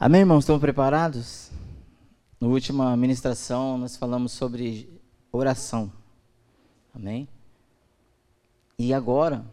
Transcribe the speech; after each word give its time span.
Amém, 0.00 0.20
irmãos? 0.20 0.44
Estão 0.44 0.60
preparados? 0.60 1.50
Na 2.40 2.46
última 2.46 2.96
ministração, 2.96 3.76
nós 3.76 3.96
falamos 3.96 4.30
sobre 4.30 4.88
oração. 5.32 5.90
Amém? 6.94 7.26
E 8.78 8.94
agora, 8.94 9.44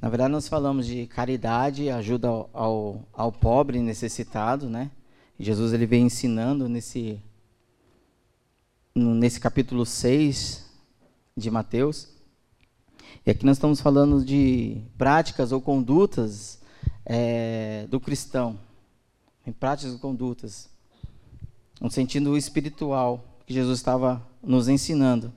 na 0.00 0.08
verdade, 0.08 0.32
nós 0.32 0.48
falamos 0.48 0.84
de 0.84 1.06
caridade, 1.06 1.88
ajuda 1.90 2.26
ao, 2.52 3.04
ao, 3.12 3.30
pobre 3.30 3.78
necessitado, 3.78 4.68
né? 4.68 4.90
Jesus 5.38 5.72
ele 5.72 5.86
vem 5.86 6.06
ensinando 6.06 6.68
nesse, 6.68 7.22
nesse 8.92 9.38
capítulo 9.38 9.86
6 9.86 10.68
de 11.36 11.52
Mateus. 11.52 12.08
E 13.24 13.30
aqui 13.30 13.46
nós 13.46 13.58
estamos 13.58 13.80
falando 13.80 14.24
de 14.24 14.82
práticas 14.98 15.52
ou 15.52 15.60
condutas 15.60 16.60
é, 17.06 17.86
do 17.88 18.00
cristão 18.00 18.58
em 19.46 19.52
práticas 19.52 19.94
e 19.94 19.98
condutas, 19.98 20.68
no 21.80 21.90
sentido 21.90 22.36
espiritual 22.36 23.24
que 23.46 23.54
Jesus 23.54 23.78
estava 23.78 24.26
nos 24.42 24.68
ensinando. 24.68 25.32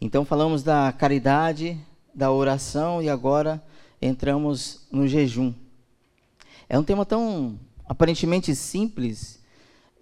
Então 0.00 0.24
falamos 0.24 0.62
da 0.62 0.92
caridade, 0.92 1.78
da 2.14 2.30
oração 2.30 3.00
e 3.02 3.08
agora 3.08 3.62
entramos 4.00 4.86
no 4.90 5.06
jejum. 5.06 5.54
É 6.68 6.78
um 6.78 6.84
tema 6.84 7.06
tão 7.06 7.58
aparentemente 7.86 8.54
simples 8.54 9.40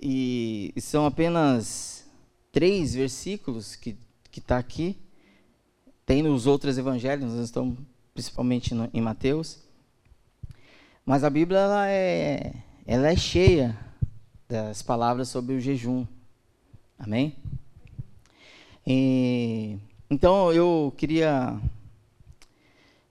e 0.00 0.72
são 0.78 1.04
apenas 1.04 2.06
três 2.50 2.94
versículos 2.94 3.76
que 3.76 3.96
que 4.30 4.38
está 4.38 4.58
aqui. 4.58 4.96
Tem 6.06 6.22
nos 6.22 6.46
outros 6.46 6.78
evangelhos, 6.78 7.32
nós 7.32 7.44
estamos 7.44 7.78
principalmente 8.14 8.74
no, 8.74 8.88
em 8.92 9.00
Mateus. 9.00 9.58
Mas 11.04 11.24
a 11.24 11.30
Bíblia 11.30 11.58
ela 11.58 11.88
é 11.88 12.54
ela 12.86 13.08
é 13.08 13.16
cheia 13.16 13.78
das 14.48 14.82
palavras 14.82 15.28
sobre 15.28 15.54
o 15.54 15.60
jejum. 15.60 16.06
Amém? 16.98 17.36
E, 18.86 19.78
então 20.10 20.52
eu 20.52 20.92
queria 20.96 21.58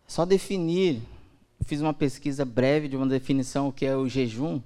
só 0.07 0.25
definir, 0.25 1.01
fiz 1.65 1.81
uma 1.81 1.93
pesquisa 1.93 2.43
breve 2.43 2.87
de 2.87 2.97
uma 2.97 3.07
definição 3.07 3.67
o 3.67 3.73
que 3.73 3.85
é 3.85 3.95
o 3.95 4.09
jejum. 4.09 4.61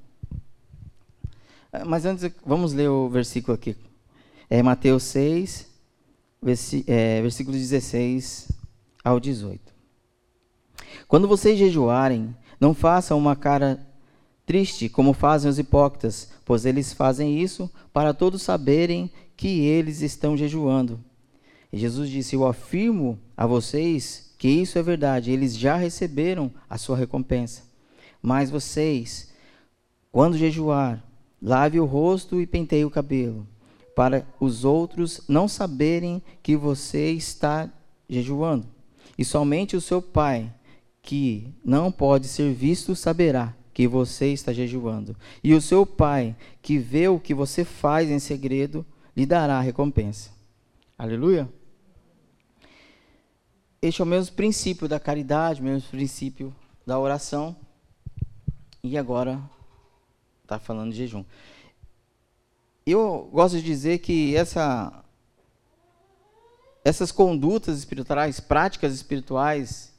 Mas 1.85 2.05
antes, 2.05 2.31
vamos 2.45 2.73
ler 2.73 2.89
o 2.89 3.09
versículo 3.09 3.55
aqui. 3.55 3.75
É 4.49 4.61
Mateus 4.61 5.03
6, 5.03 5.69
é, 6.87 7.21
versículo 7.21 7.57
16 7.57 8.51
ao 9.03 9.19
18. 9.19 9.73
Quando 11.07 11.27
vocês 11.27 11.57
jejuarem, 11.57 12.35
não 12.59 12.73
façam 12.73 13.17
uma 13.17 13.35
cara 13.35 13.79
Triste, 14.45 14.89
como 14.89 15.13
fazem 15.13 15.49
os 15.49 15.57
hipócritas, 15.57 16.29
pois 16.43 16.65
eles 16.65 16.91
fazem 16.91 17.41
isso 17.41 17.69
para 17.93 18.13
todos 18.13 18.41
saberem 18.41 19.09
que 19.37 19.61
eles 19.61 20.01
estão 20.01 20.35
jejuando. 20.35 20.99
E 21.71 21.77
Jesus 21.77 22.09
disse: 22.09 22.35
Eu 22.35 22.45
afirmo 22.45 23.17
a 23.37 23.47
vocês 23.47 24.33
que 24.37 24.49
isso 24.49 24.77
é 24.77 24.83
verdade, 24.83 25.31
eles 25.31 25.55
já 25.57 25.77
receberam 25.77 26.51
a 26.69 26.77
sua 26.77 26.97
recompensa. 26.97 27.63
Mas 28.21 28.49
vocês, 28.49 29.31
quando 30.11 30.37
jejuar, 30.37 31.01
lave 31.41 31.79
o 31.79 31.85
rosto 31.85 32.41
e 32.41 32.45
penteie 32.45 32.83
o 32.83 32.91
cabelo, 32.91 33.47
para 33.95 34.27
os 34.41 34.65
outros 34.65 35.21
não 35.27 35.47
saberem 35.47 36.21
que 36.41 36.57
você 36.57 37.11
está 37.11 37.69
jejuando. 38.09 38.67
E 39.17 39.23
somente 39.23 39.77
o 39.77 39.81
seu 39.81 40.01
Pai, 40.01 40.53
que 41.01 41.53
não 41.63 41.89
pode 41.91 42.27
ser 42.27 42.53
visto, 42.53 42.93
saberá 42.95 43.55
que 43.73 43.87
você 43.87 44.27
está 44.27 44.53
jejuando. 44.53 45.15
E 45.43 45.53
o 45.53 45.61
seu 45.61 45.85
pai, 45.85 46.35
que 46.61 46.77
vê 46.77 47.07
o 47.07 47.19
que 47.19 47.33
você 47.33 47.65
faz 47.65 48.09
em 48.09 48.19
segredo, 48.19 48.85
lhe 49.15 49.25
dará 49.25 49.57
a 49.57 49.61
recompensa. 49.61 50.31
Aleluia? 50.97 51.51
Este 53.81 54.01
é 54.01 54.05
o 54.05 54.07
mesmo 54.07 54.35
princípio 54.35 54.87
da 54.87 54.99
caridade, 54.99 55.59
o 55.59 55.63
mesmo 55.63 55.89
princípio 55.89 56.55
da 56.85 56.97
oração. 56.99 57.55
E 58.83 58.97
agora 58.97 59.41
está 60.43 60.59
falando 60.59 60.91
de 60.91 60.97
jejum. 60.97 61.25
Eu 62.85 63.29
gosto 63.31 63.57
de 63.57 63.63
dizer 63.63 63.99
que 63.99 64.35
essa, 64.35 65.03
essas 66.83 67.11
condutas 67.11 67.77
espirituais, 67.77 68.39
práticas 68.39 68.93
espirituais 68.93 69.93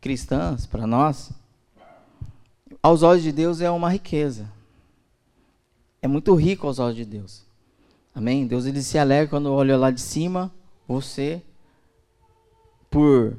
cristãs 0.00 0.66
para 0.66 0.86
nós, 0.86 1.32
aos 2.84 3.02
olhos 3.02 3.22
de 3.22 3.32
Deus 3.32 3.62
é 3.62 3.70
uma 3.70 3.88
riqueza. 3.88 4.46
É 6.02 6.06
muito 6.06 6.34
rico 6.34 6.66
aos 6.66 6.78
olhos 6.78 6.96
de 6.96 7.06
Deus. 7.06 7.42
Amém? 8.14 8.46
Deus 8.46 8.66
ele 8.66 8.82
se 8.82 8.98
alegra 8.98 9.26
quando 9.26 9.50
olha 9.50 9.74
lá 9.74 9.90
de 9.90 10.02
cima, 10.02 10.52
você, 10.86 11.40
por 12.90 13.38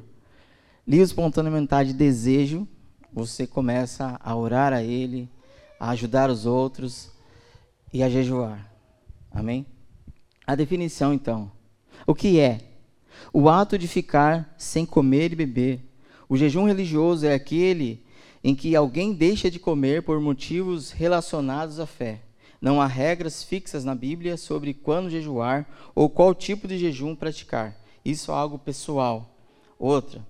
livre 0.84 1.04
espontaneidade 1.04 1.92
de 1.92 1.96
desejo, 1.96 2.66
você 3.12 3.46
começa 3.46 4.18
a 4.20 4.34
orar 4.34 4.72
a 4.72 4.82
Ele, 4.82 5.30
a 5.78 5.90
ajudar 5.90 6.28
os 6.28 6.44
outros 6.44 7.12
e 7.92 8.02
a 8.02 8.10
jejuar. 8.10 8.68
Amém? 9.30 9.64
A 10.44 10.56
definição, 10.56 11.14
então. 11.14 11.52
O 12.04 12.16
que 12.16 12.40
é? 12.40 12.62
O 13.32 13.48
ato 13.48 13.78
de 13.78 13.86
ficar 13.86 14.52
sem 14.58 14.84
comer 14.84 15.32
e 15.32 15.36
beber. 15.36 15.88
O 16.28 16.36
jejum 16.36 16.64
religioso 16.64 17.24
é 17.24 17.32
aquele 17.32 18.04
em 18.46 18.54
que 18.54 18.76
alguém 18.76 19.12
deixa 19.12 19.50
de 19.50 19.58
comer 19.58 20.04
por 20.04 20.20
motivos 20.20 20.92
relacionados 20.92 21.80
à 21.80 21.84
fé. 21.84 22.20
Não 22.60 22.80
há 22.80 22.86
regras 22.86 23.42
fixas 23.42 23.84
na 23.84 23.92
Bíblia 23.92 24.36
sobre 24.36 24.72
quando 24.72 25.10
jejuar 25.10 25.68
ou 25.96 26.08
qual 26.08 26.32
tipo 26.32 26.68
de 26.68 26.78
jejum 26.78 27.16
praticar. 27.16 27.76
Isso 28.04 28.30
é 28.30 28.34
algo 28.36 28.56
pessoal. 28.56 29.36
Outra. 29.76 30.24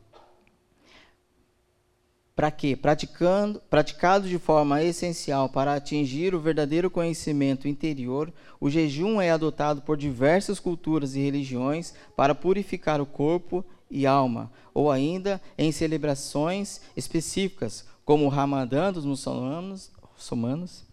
Para 2.34 2.50
quê? 2.50 2.74
Praticando, 2.74 3.60
praticado 3.68 4.26
de 4.26 4.38
forma 4.38 4.82
essencial 4.82 5.50
para 5.50 5.74
atingir 5.74 6.34
o 6.34 6.40
verdadeiro 6.40 6.90
conhecimento 6.90 7.68
interior, 7.68 8.32
o 8.58 8.70
jejum 8.70 9.20
é 9.20 9.30
adotado 9.30 9.82
por 9.82 9.98
diversas 9.98 10.58
culturas 10.58 11.16
e 11.16 11.20
religiões 11.20 11.92
para 12.16 12.34
purificar 12.34 12.98
o 12.98 13.04
corpo 13.04 13.62
e 13.90 14.06
alma, 14.06 14.50
ou 14.72 14.90
ainda 14.90 15.38
em 15.58 15.70
celebrações 15.70 16.80
específicas, 16.96 17.84
como 18.06 18.24
o 18.24 18.28
Ramadã 18.28 18.92
dos 18.92 19.04
muçulmanos, 19.04 19.90
muçulmanos 20.14 20.84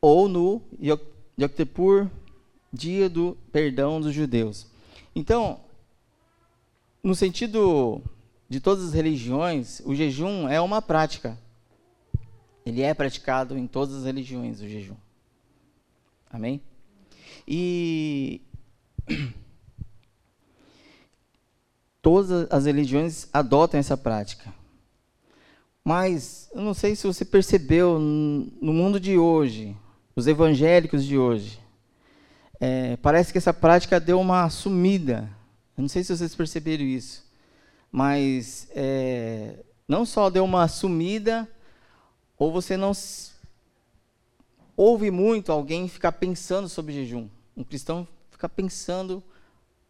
ou 0.00 0.28
no 0.28 0.62
Yom 0.80 0.96
dia 2.72 3.10
do 3.10 3.36
perdão 3.50 4.00
dos 4.00 4.14
judeus. 4.14 4.66
Então, 5.14 5.60
no 7.02 7.14
sentido 7.14 8.00
de 8.48 8.60
todas 8.60 8.84
as 8.84 8.92
religiões, 8.92 9.82
o 9.84 9.94
jejum 9.94 10.48
é 10.48 10.60
uma 10.60 10.80
prática. 10.80 11.36
Ele 12.64 12.82
é 12.82 12.94
praticado 12.94 13.58
em 13.58 13.66
todas 13.66 13.96
as 13.96 14.04
religiões, 14.04 14.60
o 14.60 14.68
jejum. 14.68 14.96
Amém? 16.30 16.62
E 17.46 18.40
todas 22.00 22.30
as 22.50 22.64
religiões 22.64 23.28
adotam 23.32 23.80
essa 23.80 23.96
prática. 23.96 24.61
Mas 25.84 26.48
eu 26.54 26.62
não 26.62 26.74
sei 26.74 26.94
se 26.94 27.06
você 27.06 27.24
percebeu 27.24 27.98
no 27.98 28.72
mundo 28.72 29.00
de 29.00 29.18
hoje, 29.18 29.76
os 30.14 30.28
evangélicos 30.28 31.04
de 31.04 31.18
hoje, 31.18 31.60
é, 32.60 32.96
parece 32.98 33.32
que 33.32 33.38
essa 33.38 33.52
prática 33.52 33.98
deu 33.98 34.20
uma 34.20 34.48
sumida. 34.48 35.28
Eu 35.76 35.82
não 35.82 35.88
sei 35.88 36.04
se 36.04 36.16
vocês 36.16 36.34
perceberam 36.36 36.84
isso, 36.84 37.24
mas 37.90 38.68
é, 38.70 39.64
não 39.88 40.06
só 40.06 40.30
deu 40.30 40.44
uma 40.44 40.68
sumida, 40.68 41.48
ou 42.38 42.52
você 42.52 42.76
não 42.76 42.92
ouve 44.76 45.10
muito 45.10 45.50
alguém 45.50 45.88
ficar 45.88 46.12
pensando 46.12 46.68
sobre 46.68 46.94
jejum. 46.94 47.28
Um 47.56 47.64
cristão 47.64 48.06
ficar 48.30 48.48
pensando 48.48 49.22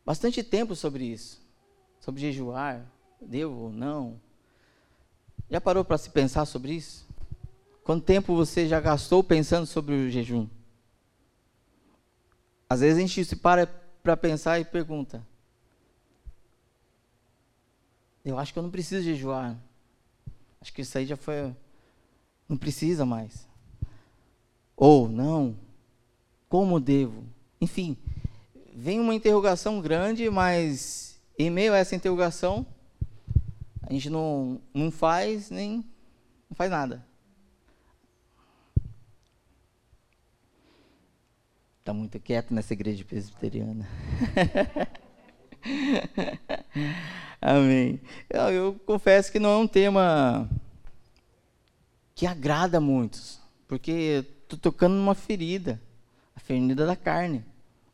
bastante 0.07 0.43
tempo 0.43 0.75
sobre 0.75 1.05
isso, 1.05 1.39
sobre 2.01 2.23
jejuar, 2.23 2.83
devo 3.21 3.65
ou 3.65 3.71
não 3.71 4.19
já 5.53 5.61
parou 5.61 5.85
para 5.85 5.99
se 5.99 6.09
pensar 6.09 6.47
sobre 6.47 6.73
isso? 6.73 7.07
Quanto 7.85 8.07
tempo 8.07 8.35
você 8.35 8.67
já 8.67 8.81
gastou 8.81 9.23
pensando 9.23 9.67
sobre 9.67 9.95
o 9.95 10.11
jejum? 10.11 10.49
Às 12.71 12.81
vezes 12.81 12.97
a 12.97 13.01
gente 13.03 13.23
se 13.23 13.37
para 13.37 13.67
para 14.03 14.17
pensar 14.17 14.59
e 14.59 14.65
pergunta: 14.65 15.23
Eu 18.25 18.39
acho 18.39 18.51
que 18.51 18.59
eu 18.59 18.63
não 18.63 18.71
preciso 18.71 19.05
jejuar. 19.05 19.55
Acho 20.59 20.73
que 20.73 20.81
isso 20.81 20.97
aí 20.97 21.05
já 21.05 21.19
foi. 21.19 21.55
Não 22.49 22.57
precisa 22.57 23.05
mais. 23.05 23.47
Ou 24.75 25.07
não. 25.07 25.55
Como 26.49 26.81
devo? 26.81 27.25
Enfim, 27.61 27.99
vem 28.75 28.99
uma 28.99 29.15
interrogação 29.15 29.83
grande, 29.83 30.31
mas 30.31 31.21
em 31.39 31.51
meio 31.51 31.75
a 31.75 31.77
essa 31.77 31.95
interrogação, 31.95 32.67
a 33.93 33.95
gente 33.95 34.09
não, 34.09 34.59
não 34.73 34.91
faz 34.91 35.51
nem 35.51 35.85
não 36.49 36.57
faz 36.57 36.71
nada. 36.71 37.07
Está 41.79 41.93
muito 41.93 42.19
quieto 42.19 42.55
nessa 42.55 42.73
igreja 42.73 43.05
presbiteriana. 43.05 43.87
Amém. 47.39 48.01
Eu, 48.31 48.41
eu, 48.51 48.75
confesso 48.87 49.31
que 49.31 49.39
não 49.39 49.51
é 49.51 49.57
um 49.59 49.69
tema 49.69 50.49
que 52.15 52.25
agrada 52.25 52.79
a 52.79 52.81
muitos, 52.81 53.43
porque 53.69 54.25
estou 54.43 54.59
tocando 54.59 54.95
numa 54.95 55.15
ferida, 55.15 55.79
a 56.35 56.41
ferida 56.41 56.87
da 56.87 56.97
carne. 56.97 57.45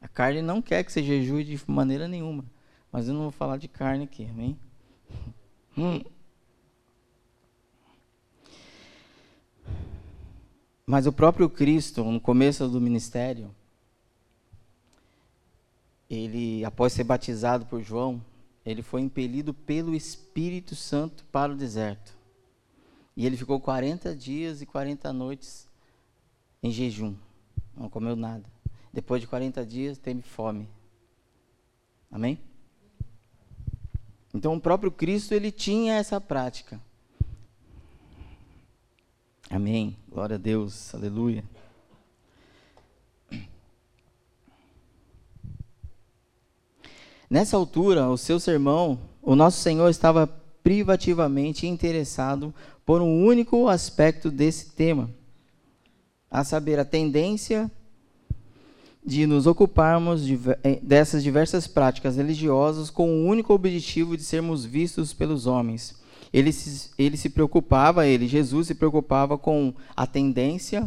A 0.01 0.07
carne 0.07 0.43
não 0.43 0.63
quer 0.63 0.85
que 0.85 0.93
você 0.93 1.03
jejue 1.03 1.43
de 1.43 1.61
maneira 1.67 2.07
nenhuma, 2.07 2.45
mas 2.93 3.09
eu 3.09 3.15
não 3.15 3.23
vou 3.23 3.33
falar 3.33 3.57
de 3.57 3.67
carne 3.67 4.05
aqui, 4.05 4.25
amém? 4.27 4.57
Hum. 5.79 6.03
Mas 10.85 11.07
o 11.07 11.13
próprio 11.13 11.49
Cristo, 11.49 12.03
no 12.03 12.21
começo 12.21 12.67
do 12.69 12.81
ministério, 12.81 13.55
ele, 16.11 16.65
após 16.65 16.93
ser 16.93 17.05
batizado 17.05 17.65
por 17.67 17.81
João, 17.81 18.21
ele 18.67 18.83
foi 18.83 19.03
impelido 19.03 19.55
pelo 19.55 19.95
Espírito 19.95 20.75
Santo 20.75 21.25
para 21.31 21.53
o 21.53 21.57
deserto. 21.57 22.17
E 23.17 23.25
ele 23.25 23.37
ficou 23.37 23.61
40 23.61 24.17
dias 24.17 24.61
e 24.61 24.67
40 24.67 25.13
noites 25.13 25.69
em 26.61 26.73
jejum. 26.73 27.15
Não 27.77 27.89
comeu 27.89 28.17
nada. 28.17 28.45
Depois 28.93 29.21
de 29.21 29.29
40 29.29 29.65
dias, 29.65 29.97
teve 29.97 30.23
fome. 30.23 30.69
Amém? 32.11 32.48
Então, 34.35 34.55
o 34.55 34.61
próprio 34.61 34.91
Cristo, 34.91 35.33
ele 35.33 35.51
tinha 35.51 35.95
essa 35.95 36.21
prática. 36.21 36.81
Amém. 39.51 39.97
Glória 40.11 40.37
a 40.37 40.39
Deus. 40.39 40.95
Aleluia. 40.95 41.43
Nessa 47.31 47.57
altura, 47.57 48.09
o 48.09 48.17
seu 48.17 48.41
sermão, 48.41 48.99
o 49.23 49.35
nosso 49.35 49.61
Senhor 49.61 49.89
estava 49.89 50.27
privativamente 50.63 51.67
interessado 51.67 52.55
por 52.85 53.03
um 53.03 53.25
único 53.25 53.69
aspecto 53.69 54.31
desse 54.31 54.71
tema, 54.71 55.11
a 56.31 56.43
saber, 56.45 56.79
a 56.79 56.85
tendência 56.85 57.71
de 59.09 59.27
nos 59.27 59.47
ocuparmos 59.47 60.21
eh, 60.63 60.79
dessas 60.83 61.23
diversas 61.23 61.67
práticas 61.67 62.17
religiosas 62.17 62.91
com 62.91 63.09
o 63.11 63.25
único 63.25 63.55
objetivo 63.55 64.19
de 64.19 64.23
sermos 64.23 64.67
vistos 64.67 65.15
pelos 65.15 65.47
homens. 65.47 65.99
Ele 66.31 66.53
se, 66.53 66.91
ele 66.99 67.17
se 67.17 67.31
preocupava, 67.31 68.07
ele, 68.07 68.29
Jesus, 68.29 68.67
se 68.67 68.75
preocupava 68.75 69.39
com 69.39 69.73
a 69.97 70.07
tendência 70.07 70.87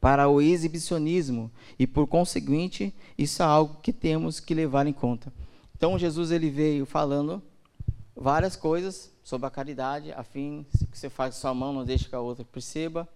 para 0.00 0.28
o 0.28 0.40
exibicionismo 0.40 1.50
e 1.76 1.84
por 1.84 2.06
conseguinte 2.06 2.94
isso 3.18 3.42
é 3.42 3.44
algo 3.44 3.78
que 3.82 3.92
temos 3.92 4.38
que 4.38 4.54
levar 4.54 4.86
em 4.86 4.92
conta. 4.92 5.32
Então 5.76 5.98
Jesus 5.98 6.30
ele 6.30 6.48
veio 6.48 6.86
falando 6.86 7.42
várias 8.14 8.54
coisas 8.54 9.10
sobre 9.24 9.48
a 9.48 9.50
caridade, 9.50 10.12
a 10.12 10.22
fim 10.22 10.64
que 10.92 10.96
você 10.96 11.10
faz 11.10 11.34
sua 11.34 11.52
mão 11.52 11.72
não 11.72 11.84
deixe 11.84 12.08
que 12.08 12.14
a 12.14 12.20
outra 12.20 12.44
perceba. 12.44 13.08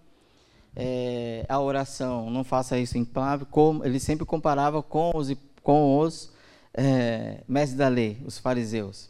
É, 0.76 1.46
a 1.48 1.60
oração, 1.60 2.30
não 2.30 2.44
faça 2.44 2.78
isso 2.78 2.98
em 2.98 3.04
palavra. 3.04 3.46
Ele 3.84 4.00
sempre 4.00 4.26
comparava 4.26 4.82
com 4.82 5.12
os, 5.14 5.32
com 5.62 5.98
os 6.00 6.32
é, 6.72 7.42
mestres 7.46 7.78
da 7.78 7.88
lei, 7.88 8.22
os 8.24 8.38
fariseus. 8.38 9.08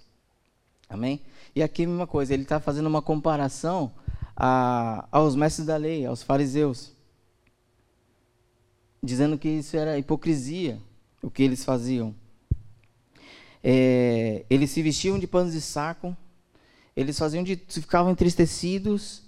Amém? 0.88 1.20
E 1.54 1.62
aqui 1.62 1.84
a 1.84 1.88
mesma 1.88 2.06
coisa, 2.06 2.34
ele 2.34 2.42
está 2.42 2.60
fazendo 2.60 2.86
uma 2.86 3.00
comparação 3.02 3.92
a, 4.36 5.06
aos 5.10 5.34
mestres 5.34 5.66
da 5.66 5.76
lei, 5.76 6.04
aos 6.04 6.22
fariseus 6.22 6.94
dizendo 9.04 9.36
que 9.36 9.48
isso 9.48 9.76
era 9.76 9.98
hipocrisia, 9.98 10.80
o 11.22 11.30
que 11.30 11.42
eles 11.42 11.64
faziam. 11.64 12.14
É, 13.62 14.44
eles 14.48 14.70
se 14.70 14.82
vestiam 14.82 15.18
de 15.18 15.26
panos 15.26 15.52
de 15.52 15.60
saco, 15.60 16.16
eles 16.96 17.18
faziam 17.18 17.44
de, 17.44 17.56
ficavam 17.68 18.10
entristecidos, 18.10 19.22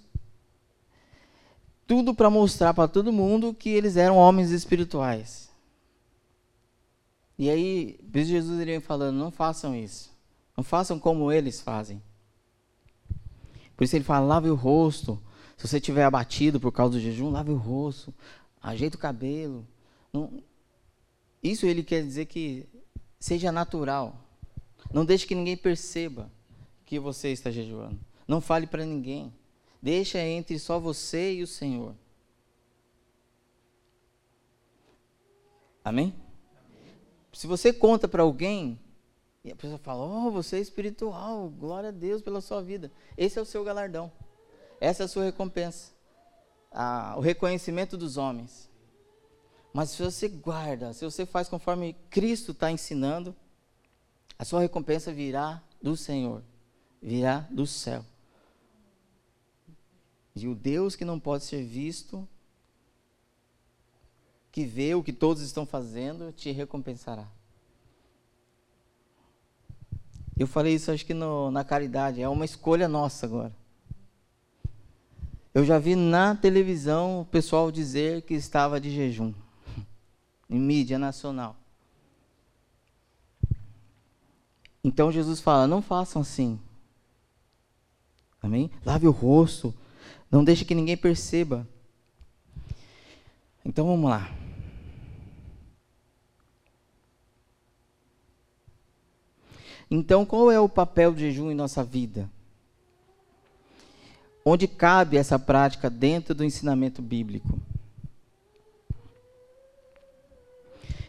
tudo 1.87 2.13
para 2.13 2.29
mostrar 2.29 2.73
para 2.73 2.87
todo 2.87 3.13
mundo 3.13 3.53
que 3.53 3.69
eles 3.69 3.95
eram 3.95 4.17
homens 4.17 4.51
espirituais. 4.51 5.49
E 7.39 7.49
aí, 7.49 7.99
Jesus 8.13 8.59
iria 8.59 8.81
falando: 8.81 9.17
não 9.17 9.31
façam 9.31 9.75
isso, 9.75 10.11
não 10.55 10.63
façam 10.63 10.99
como 10.99 11.31
eles 11.31 11.61
fazem. 11.61 12.01
Por 13.75 13.83
isso 13.83 13.95
ele 13.95 14.03
fala: 14.03 14.25
lave 14.25 14.49
o 14.49 14.55
rosto. 14.55 15.21
Se 15.55 15.67
você 15.67 15.77
estiver 15.77 16.03
abatido 16.03 16.59
por 16.59 16.71
causa 16.71 16.93
do 16.93 16.99
jejum, 16.99 17.31
lave 17.31 17.49
o 17.49 17.55
rosto 17.55 18.13
ajeita 18.61 18.97
o 18.97 18.99
cabelo. 18.99 19.65
Não, 20.11 20.43
isso 21.41 21.65
ele 21.65 21.83
quer 21.83 22.03
dizer 22.03 22.25
que 22.25 22.67
seja 23.19 23.51
natural. 23.51 24.15
Não 24.91 25.05
deixe 25.05 25.25
que 25.25 25.35
ninguém 25.35 25.57
perceba 25.57 26.31
que 26.85 26.99
você 26.99 27.29
está 27.29 27.51
jejuando. 27.51 27.99
Não 28.27 28.41
fale 28.41 28.67
para 28.67 28.85
ninguém. 28.85 29.33
Deixa 29.87 30.19
entre 30.19 30.59
só 30.59 30.81
você 30.81 31.35
e 31.35 31.43
o 31.43 31.47
Senhor. 31.47 31.95
Amém? 35.81 36.13
Se 37.31 37.47
você 37.47 37.71
conta 37.71 38.05
para 38.05 38.21
alguém 38.21 38.77
e 39.45 39.51
a 39.53 39.55
pessoa 39.55 39.77
fala: 39.77 40.03
"Oh, 40.03 40.29
você 40.29 40.57
é 40.57 40.59
espiritual, 40.59 41.47
glória 41.47 41.87
a 41.87 41.93
Deus 41.93 42.21
pela 42.21 42.41
sua 42.41 42.61
vida". 42.61 42.91
Esse 43.17 43.39
é 43.39 43.41
o 43.41 43.45
seu 43.45 43.63
galardão. 43.63 44.11
Essa 44.81 45.03
é 45.03 45.05
a 45.05 45.07
sua 45.07 45.23
recompensa 45.23 45.93
a, 46.69 47.15
o 47.15 47.21
reconhecimento 47.21 47.95
dos 47.95 48.17
homens. 48.17 48.69
Mas 49.71 49.91
se 49.91 50.03
você 50.03 50.27
guarda, 50.27 50.91
se 50.91 51.05
você 51.05 51.25
faz 51.25 51.47
conforme 51.47 51.95
Cristo 52.09 52.51
está 52.51 52.69
ensinando, 52.69 53.33
a 54.37 54.43
sua 54.43 54.59
recompensa 54.59 55.13
virá 55.13 55.63
do 55.81 55.95
Senhor, 55.95 56.43
virá 57.01 57.47
do 57.49 57.65
céu. 57.65 58.03
E 60.43 60.47
o 60.47 60.55
Deus 60.55 60.95
que 60.95 61.05
não 61.05 61.19
pode 61.19 61.43
ser 61.43 61.63
visto, 61.63 62.27
que 64.51 64.65
vê 64.65 64.95
o 64.95 65.03
que 65.03 65.13
todos 65.13 65.41
estão 65.43 65.65
fazendo, 65.65 66.31
te 66.31 66.51
recompensará. 66.51 67.27
Eu 70.37 70.45
falei 70.45 70.75
isso 70.75 70.91
acho 70.91 71.05
que 71.05 71.13
no, 71.13 71.49
na 71.49 71.63
caridade, 71.63 72.21
é 72.21 72.29
uma 72.29 72.45
escolha 72.45 72.87
nossa 72.87 73.25
agora. 73.25 73.55
Eu 75.53 75.65
já 75.65 75.79
vi 75.79 75.95
na 75.95 76.35
televisão 76.35 77.21
o 77.21 77.25
pessoal 77.25 77.71
dizer 77.71 78.21
que 78.21 78.35
estava 78.35 78.79
de 78.79 78.91
jejum, 78.91 79.33
em 80.47 80.59
mídia 80.59 80.99
nacional. 80.99 81.55
Então 84.83 85.11
Jesus 85.11 85.39
fala: 85.41 85.65
não 85.65 85.81
façam 85.81 86.21
assim. 86.21 86.59
Amém? 88.41 88.69
Lave 88.85 89.07
o 89.07 89.11
rosto, 89.11 89.73
não 90.29 90.43
deixe 90.43 90.65
que 90.65 90.75
ninguém 90.75 90.97
perceba. 90.97 91.67
Então 93.65 93.87
vamos 93.87 94.09
lá. 94.09 94.31
Então, 99.89 100.25
qual 100.25 100.51
é 100.51 100.59
o 100.59 100.67
papel 100.67 101.13
do 101.13 101.19
jejum 101.19 101.49
em 101.49 101.55
nossa 101.55 101.83
vida? 101.83 102.29
onde 104.49 104.65
cabe 104.65 105.17
essa 105.17 105.37
prática 105.37 105.89
dentro 105.89 106.33
do 106.33 106.43
ensinamento 106.43 107.01
bíblico. 107.01 107.59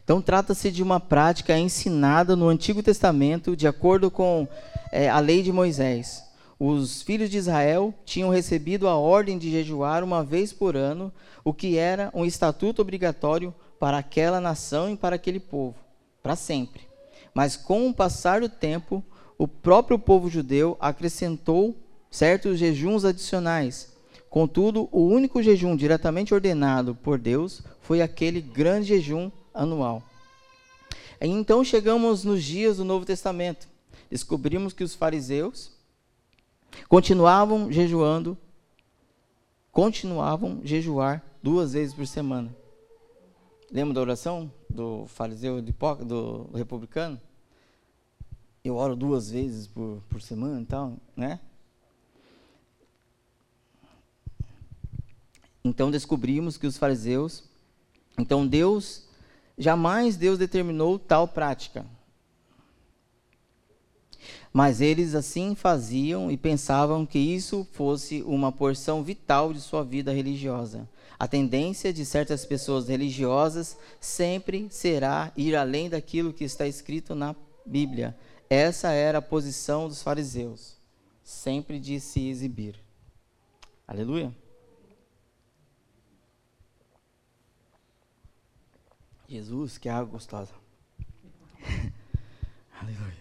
Então, 0.03 0.21
trata-se 0.21 0.73
de 0.73 0.83
uma 0.83 0.99
prática 0.99 1.57
ensinada 1.57 2.35
no 2.35 2.49
Antigo 2.49 2.83
Testamento, 2.83 3.55
de 3.55 3.69
acordo 3.69 4.11
com 4.11 4.49
é, 4.91 5.09
a 5.09 5.21
lei 5.21 5.43
de 5.43 5.53
Moisés. 5.53 6.25
Os 6.61 7.03
filhos 7.03 7.31
de 7.31 7.39
Israel 7.39 7.95
tinham 8.05 8.31
recebido 8.31 8.89
a 8.89 8.97
ordem 8.97 9.39
de 9.39 9.49
jejuar 9.49 10.03
uma 10.03 10.25
vez 10.25 10.53
por 10.53 10.77
ano, 10.77 11.13
o 11.45 11.55
que 11.55 11.77
era 11.77 12.11
um 12.13 12.25
estatuto 12.25 12.83
obrigatório 12.83 13.55
para 13.79 13.99
aquela 13.99 14.41
nação 14.41 14.91
e 14.91 14.97
para 14.97 15.15
aquele 15.15 15.39
povo, 15.39 15.77
para 16.21 16.35
sempre. 16.35 16.83
Mas 17.33 17.57
com 17.57 17.89
o 17.89 17.95
passar 17.95 18.41
do 18.41 18.49
tempo, 18.49 19.05
o 19.39 19.47
próprio 19.47 20.01
povo 20.01 20.29
judeu 20.29 20.77
acrescentou 20.81 21.77
certos 22.11 22.59
jejuns 22.59 23.05
adicionais. 23.05 23.93
Contudo, 24.29 24.89
o 24.91 25.07
único 25.07 25.41
jejum 25.41 25.77
diretamente 25.77 26.35
ordenado 26.35 26.93
por 26.93 27.19
Deus 27.19 27.63
foi 27.81 28.03
aquele 28.03 28.41
grande 28.41 28.89
jejum 28.89 29.31
anual. 29.55 30.03
Então 31.21 31.63
chegamos 31.63 32.25
nos 32.25 32.43
dias 32.43 32.79
do 32.79 32.85
Novo 32.85 33.07
Testamento. 33.07 33.69
Descobrimos 34.11 34.73
que 34.73 34.83
os 34.83 34.95
fariseus 34.95 35.78
continuavam 36.89 37.71
jejuando, 37.71 38.37
continuavam 39.71 40.61
jejuar 40.65 41.25
duas 41.43 41.73
vezes 41.73 41.95
por 41.95 42.07
semana. 42.07 42.55
Lembra 43.71 43.95
da 43.95 44.01
oração 44.01 44.51
do 44.69 45.07
fariseu 45.07 45.61
do, 45.61 46.51
republicano? 46.55 47.21
Eu 48.65 48.77
oro 48.77 48.97
duas 48.97 49.31
vezes 49.31 49.67
por, 49.67 50.03
por 50.09 50.21
semana 50.21 50.61
e 50.63 50.67
tal, 50.67 50.97
né? 51.17 51.41
Então 55.63 55.91
descobrimos 55.91 56.57
que 56.57 56.67
os 56.67 56.79
fariseus, 56.79 57.45
então 58.19 58.47
Deus 58.47 59.07
jamais 59.57 60.17
Deus 60.17 60.39
determinou 60.39 60.99
tal 60.99 61.29
prática. 61.29 61.85
Mas 64.53 64.81
eles 64.81 65.15
assim 65.15 65.55
faziam 65.55 66.31
e 66.31 66.37
pensavam 66.37 67.05
que 67.05 67.19
isso 67.19 67.67
fosse 67.73 68.23
uma 68.23 68.51
porção 68.51 69.03
vital 69.03 69.53
de 69.53 69.61
sua 69.61 69.85
vida 69.85 70.13
religiosa. 70.13 70.89
A 71.19 71.27
tendência 71.27 71.93
de 71.93 72.05
certas 72.05 72.45
pessoas 72.45 72.89
religiosas 72.89 73.77
sempre 74.01 74.69
será 74.71 75.33
ir 75.37 75.57
além 75.57 75.91
daquilo 75.91 76.33
que 76.33 76.45
está 76.45 76.67
escrito 76.67 77.15
na 77.15 77.35
Bíblia. 77.67 78.17
Essa 78.49 78.93
era 78.93 79.19
a 79.19 79.23
posição 79.23 79.89
dos 79.89 80.03
fariseus, 80.03 80.77
sempre 81.23 81.79
de 81.79 82.01
se 82.01 82.29
exibir. 82.29 82.77
Aleluia. 83.87 84.33
Jesus, 89.29 89.77
que 89.77 89.89
água 89.89 90.13
gostosa. 90.13 90.55
Aleluia. 92.81 93.18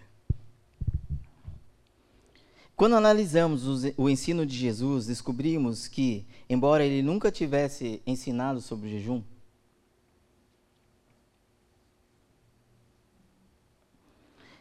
Quando 2.78 2.94
analisamos 2.94 3.64
o 3.96 4.08
ensino 4.08 4.46
de 4.46 4.56
Jesus, 4.56 5.06
descobrimos 5.06 5.88
que, 5.88 6.24
embora 6.48 6.84
ele 6.84 7.02
nunca 7.02 7.28
tivesse 7.28 8.00
ensinado 8.06 8.60
sobre 8.60 8.86
o 8.86 8.90
jejum, 8.92 9.20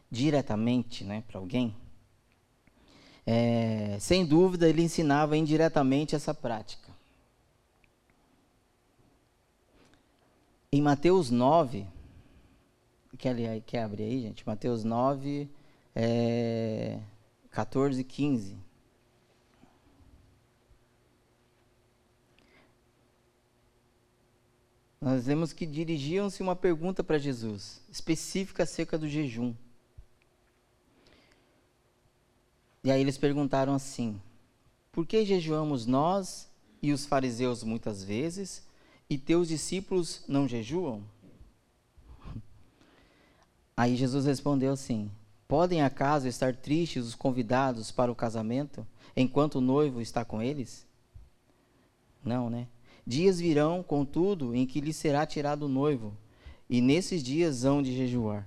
diretamente 0.09 1.03
né, 1.03 1.23
para 1.27 1.37
alguém, 1.37 1.75
é, 3.23 3.99
sem 3.99 4.25
dúvida 4.25 4.67
ele 4.67 4.81
ensinava 4.81 5.37
indiretamente 5.37 6.15
essa 6.15 6.33
prática. 6.33 6.89
Em 10.71 10.81
Mateus 10.81 11.29
9, 11.29 11.85
quer, 13.19 13.61
quer 13.61 13.83
abrir 13.83 14.05
aí, 14.05 14.21
gente? 14.23 14.43
Mateus 14.43 14.83
9, 14.83 15.47
é, 15.95 16.99
14 17.57 17.99
e 17.99 18.03
15. 18.03 18.55
Nós 25.01 25.25
vemos 25.25 25.53
que 25.53 25.65
dirigiam-se 25.65 26.43
uma 26.43 26.55
pergunta 26.55 27.03
para 27.03 27.17
Jesus, 27.17 27.81
específica 27.89 28.61
acerca 28.61 28.95
do 28.95 29.09
jejum. 29.09 29.55
E 32.83 32.91
aí 32.91 33.01
eles 33.01 33.17
perguntaram 33.17 33.73
assim: 33.73 34.21
Por 34.91 35.07
que 35.07 35.25
jejuamos 35.25 35.87
nós 35.87 36.47
e 36.79 36.93
os 36.93 37.07
fariseus 37.07 37.63
muitas 37.63 38.03
vezes, 38.03 38.63
e 39.09 39.17
teus 39.17 39.47
discípulos 39.47 40.23
não 40.27 40.47
jejuam? 40.47 41.03
Aí 43.75 43.95
Jesus 43.95 44.27
respondeu 44.27 44.73
assim: 44.73 45.09
Podem 45.47 45.81
acaso 45.81 46.27
estar 46.27 46.55
tristes 46.55 47.05
os 47.05 47.15
convidados 47.15 47.91
para 47.91 48.11
o 48.11 48.15
casamento, 48.15 48.85
enquanto 49.15 49.55
o 49.55 49.61
noivo 49.61 50.01
está 50.01 50.25
com 50.25 50.41
eles? 50.41 50.85
Não, 52.23 52.49
né? 52.49 52.67
Dias 53.05 53.39
virão, 53.39 53.81
contudo, 53.81 54.53
em 54.53 54.65
que 54.65 54.81
lhe 54.81 54.91
será 54.91 55.25
tirado 55.25 55.63
o 55.63 55.69
noivo, 55.69 56.13
e 56.69 56.81
nesses 56.81 57.23
dias 57.23 57.63
hão 57.63 57.81
de 57.81 57.95
jejuar. 57.95 58.45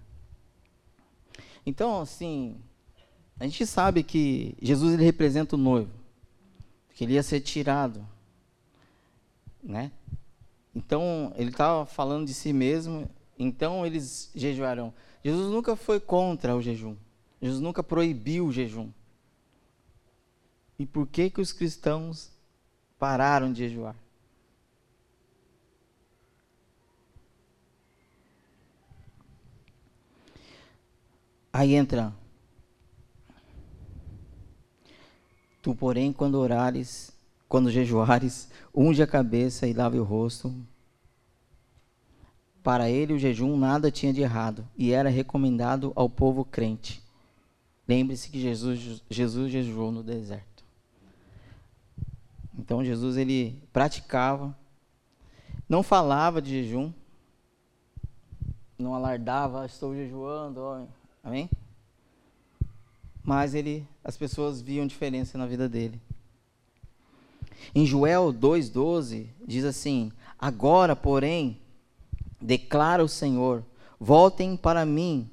Então, 1.65 2.01
assim, 2.01 2.57
a 3.39 3.45
gente 3.45 3.65
sabe 3.65 4.03
que 4.03 4.55
Jesus 4.61 4.93
ele 4.93 5.05
representa 5.05 5.57
o 5.57 5.59
noivo, 5.59 5.93
que 6.95 7.05
ele 7.05 7.15
ia 7.15 7.23
ser 7.23 7.41
tirado, 7.41 8.07
né? 9.63 9.91
Então, 10.75 11.33
ele 11.37 11.51
estava 11.51 11.87
falando 11.87 12.27
de 12.27 12.35
si 12.35 12.53
mesmo, 12.53 13.09
então 13.39 13.87
eles 13.87 14.31
jejuarão. 14.35 14.93
Jesus 15.23 15.51
nunca 15.51 15.77
foi 15.77 16.01
contra 16.01 16.57
o 16.57 16.63
jejum. 16.63 16.97
Jesus 17.41 17.61
nunca 17.61 17.83
proibiu 17.83 18.47
o 18.47 18.53
jejum. 18.53 18.91
E 20.79 20.87
por 20.87 21.07
que 21.07 21.29
que 21.29 21.41
os 21.41 21.53
cristãos 21.53 22.31
pararam 22.99 23.53
de 23.53 23.69
jejuar? 23.69 23.95
Aí 31.53 31.75
entra. 31.75 32.15
Tu, 35.61 35.75
porém, 35.75 36.13
quando 36.13 36.37
orares, 36.37 37.13
quando 37.49 37.71
jejuares, 37.71 38.49
unge 38.75 39.03
a 39.03 39.07
cabeça 39.07 39.67
e 39.67 39.75
lave 39.75 39.99
o 39.99 40.05
rosto, 40.05 40.55
para 42.63 42.91
ele, 42.91 43.13
o 43.13 43.19
jejum 43.19 43.57
nada 43.57 43.91
tinha 43.91 44.13
de 44.13 44.21
errado 44.21 44.67
e 44.77 44.93
era 44.93 45.09
recomendado 45.09 45.93
ao 45.95 46.09
povo 46.09 46.45
crente. 46.45 47.03
Lembre-se 47.89 48.31
que 48.31 48.41
Jesus, 48.41 49.03
Jesus 49.09 49.51
jejuou 49.51 49.91
no 49.91 50.03
deserto. 50.03 50.65
Então, 52.59 52.85
Jesus 52.85 53.17
ele 53.17 53.63
praticava, 53.73 54.57
não 55.69 55.83
falava 55.83 56.43
de 56.43 56.51
jejum, 56.51 56.93
não 58.79 58.95
alardava, 58.95 59.63
ah, 59.63 59.67
estou 59.67 59.95
jejuando, 59.95 60.61
ó, 60.61 60.85
amém? 61.23 61.49
Mas 63.23 63.55
ele, 63.55 63.87
as 64.03 64.17
pessoas 64.17 64.61
viam 64.61 64.87
diferença 64.87 65.37
na 65.37 65.47
vida 65.47 65.69
dele. 65.69 66.01
Em 67.75 67.85
Joel 67.85 68.33
2,12 68.33 69.29
diz 69.47 69.65
assim: 69.65 70.11
Agora, 70.39 70.97
porém, 70.97 71.60
declara 72.41 73.05
o 73.05 73.09
Senhor: 73.09 73.65
voltem 73.99 74.57
para 74.57 74.87
mim 74.87 75.29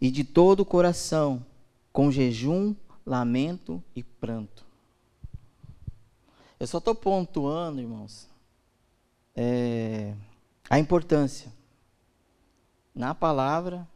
e 0.00 0.10
de 0.10 0.24
todo 0.24 0.60
o 0.60 0.64
coração, 0.64 1.44
com 1.92 2.10
jejum, 2.10 2.74
lamento 3.04 3.82
e 3.94 4.02
pranto. 4.02 4.64
Eu 6.58 6.66
só 6.66 6.78
estou 6.78 6.94
pontuando, 6.94 7.80
irmãos, 7.80 8.28
é, 9.34 10.14
a 10.68 10.78
importância 10.78 11.52
na 12.94 13.14
palavra 13.14 13.88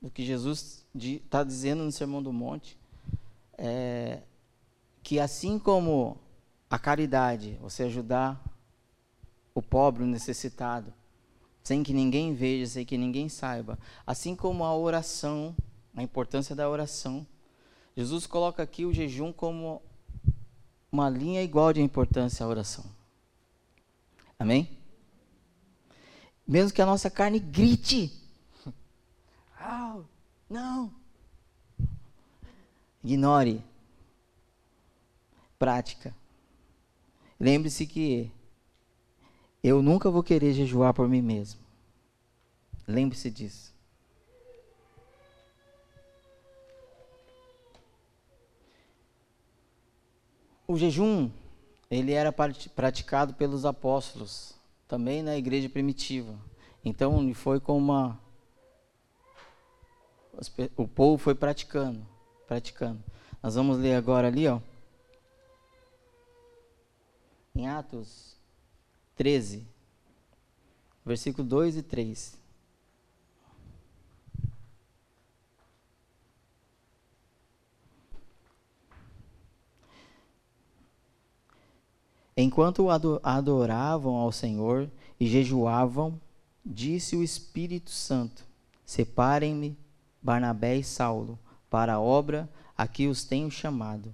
do 0.00 0.10
que 0.10 0.24
Jesus 0.24 0.84
está 0.94 1.42
dizendo 1.42 1.82
no 1.82 1.90
Sermão 1.90 2.22
do 2.22 2.32
Monte, 2.32 2.78
é, 3.58 4.22
que 5.02 5.18
assim 5.18 5.58
como 5.58 6.18
a 6.70 6.78
caridade, 6.78 7.58
você 7.60 7.84
ajudar 7.84 8.40
o 9.54 9.62
pobre, 9.62 10.02
o 10.02 10.06
necessitado, 10.06 10.92
sem 11.64 11.82
que 11.82 11.94
ninguém 11.94 12.34
veja, 12.34 12.66
sem 12.66 12.84
que 12.84 12.98
ninguém 12.98 13.28
saiba. 13.28 13.78
Assim 14.06 14.36
como 14.36 14.64
a 14.64 14.76
oração, 14.76 15.56
a 15.96 16.02
importância 16.02 16.54
da 16.54 16.68
oração. 16.68 17.26
Jesus 17.96 18.26
coloca 18.26 18.62
aqui 18.62 18.84
o 18.84 18.92
jejum 18.92 19.32
como 19.32 19.80
uma 20.92 21.08
linha 21.08 21.42
igual 21.42 21.72
de 21.72 21.80
importância 21.80 22.44
à 22.44 22.48
oração. 22.48 22.84
Amém? 24.38 24.68
Mesmo 26.46 26.72
que 26.72 26.82
a 26.82 26.86
nossa 26.86 27.10
carne 27.10 27.40
grite. 27.40 28.12
Ah, 29.66 29.98
não. 30.50 30.92
Ignore. 33.02 33.64
Prática. 35.58 36.14
Lembre-se 37.40 37.86
que 37.86 38.30
eu 39.64 39.82
nunca 39.82 40.10
vou 40.10 40.22
querer 40.22 40.52
jejuar 40.52 40.92
por 40.92 41.08
mim 41.08 41.22
mesmo. 41.22 41.58
Lembre-se 42.86 43.30
disso. 43.30 43.72
O 50.68 50.76
jejum, 50.76 51.30
ele 51.90 52.12
era 52.12 52.30
praticado 52.30 53.32
pelos 53.32 53.64
apóstolos, 53.64 54.54
também 54.86 55.22
na 55.22 55.34
igreja 55.34 55.70
primitiva. 55.70 56.38
Então, 56.84 57.32
foi 57.32 57.58
como 57.58 57.78
uma 57.78 58.20
o 60.76 60.86
povo 60.86 61.16
foi 61.16 61.34
praticando, 61.34 62.06
praticando. 62.46 63.02
Nós 63.42 63.54
vamos 63.54 63.78
ler 63.78 63.94
agora 63.94 64.28
ali, 64.28 64.46
ó. 64.46 64.60
Em 67.54 67.68
Atos 67.68 68.34
13, 69.16 69.66
versículo 71.04 71.46
2 71.46 71.76
e 71.76 71.82
3. 71.82 72.44
Enquanto 82.36 82.88
adoravam 83.22 84.16
ao 84.16 84.32
Senhor 84.32 84.90
e 85.20 85.26
jejuavam, 85.26 86.20
disse 86.64 87.14
o 87.14 87.22
Espírito 87.22 87.90
Santo: 87.90 88.44
Separem-me 88.84 89.78
Barnabé 90.20 90.76
e 90.76 90.82
Saulo 90.82 91.38
para 91.70 91.94
a 91.94 92.00
obra 92.00 92.48
a 92.76 92.88
que 92.88 93.06
os 93.06 93.22
tenho 93.22 93.50
chamado. 93.50 94.12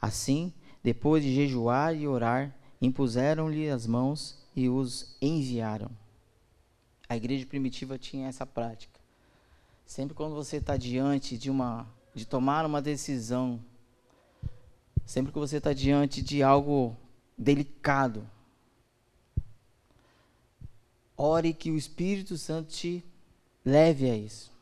Assim, 0.00 0.52
depois 0.82 1.22
de 1.22 1.34
jejuar 1.34 1.96
e 1.96 2.06
orar, 2.06 2.54
impuseram-lhe 2.84 3.68
as 3.70 3.86
mãos 3.86 4.36
e 4.54 4.68
os 4.68 5.16
enviaram. 5.20 5.90
A 7.08 7.16
igreja 7.16 7.46
primitiva 7.46 7.98
tinha 7.98 8.28
essa 8.28 8.46
prática. 8.46 9.00
Sempre 9.86 10.14
quando 10.14 10.34
você 10.34 10.56
está 10.56 10.76
diante 10.76 11.36
de 11.36 11.50
uma, 11.50 11.86
de 12.14 12.26
tomar 12.26 12.64
uma 12.64 12.80
decisão, 12.80 13.60
sempre 15.04 15.32
que 15.32 15.38
você 15.38 15.58
está 15.58 15.72
diante 15.72 16.22
de 16.22 16.42
algo 16.42 16.96
delicado, 17.36 18.26
ore 21.16 21.52
que 21.52 21.70
o 21.70 21.76
Espírito 21.76 22.36
Santo 22.36 22.70
te 22.70 23.04
leve 23.64 24.10
a 24.10 24.16
isso. 24.16 24.52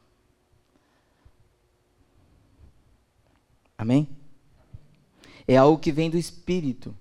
Amém? 3.77 4.09
É 5.47 5.57
algo 5.57 5.79
que 5.79 5.91
vem 5.91 6.09
do 6.09 6.17
Espírito. 6.17 6.97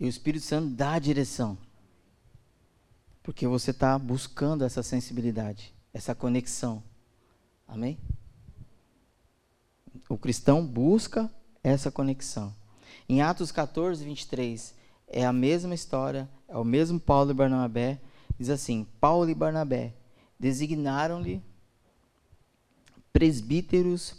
E 0.00 0.06
o 0.06 0.08
Espírito 0.08 0.46
Santo 0.46 0.70
dá 0.70 0.94
a 0.94 0.98
direção. 0.98 1.58
Porque 3.22 3.46
você 3.46 3.70
está 3.70 3.98
buscando 3.98 4.64
essa 4.64 4.82
sensibilidade, 4.82 5.74
essa 5.92 6.14
conexão. 6.14 6.82
Amém? 7.68 7.98
O 10.08 10.16
cristão 10.16 10.66
busca 10.66 11.30
essa 11.62 11.90
conexão. 11.90 12.54
Em 13.06 13.20
Atos 13.20 13.52
14, 13.52 14.02
23, 14.02 14.74
é 15.06 15.26
a 15.26 15.32
mesma 15.32 15.74
história, 15.74 16.28
é 16.48 16.56
o 16.56 16.64
mesmo 16.64 16.98
Paulo 16.98 17.32
e 17.32 17.34
Barnabé. 17.34 18.00
Diz 18.38 18.48
assim: 18.48 18.86
Paulo 18.98 19.28
e 19.28 19.34
Barnabé 19.34 19.92
designaram-lhe 20.38 21.42
presbíteros 23.12 24.14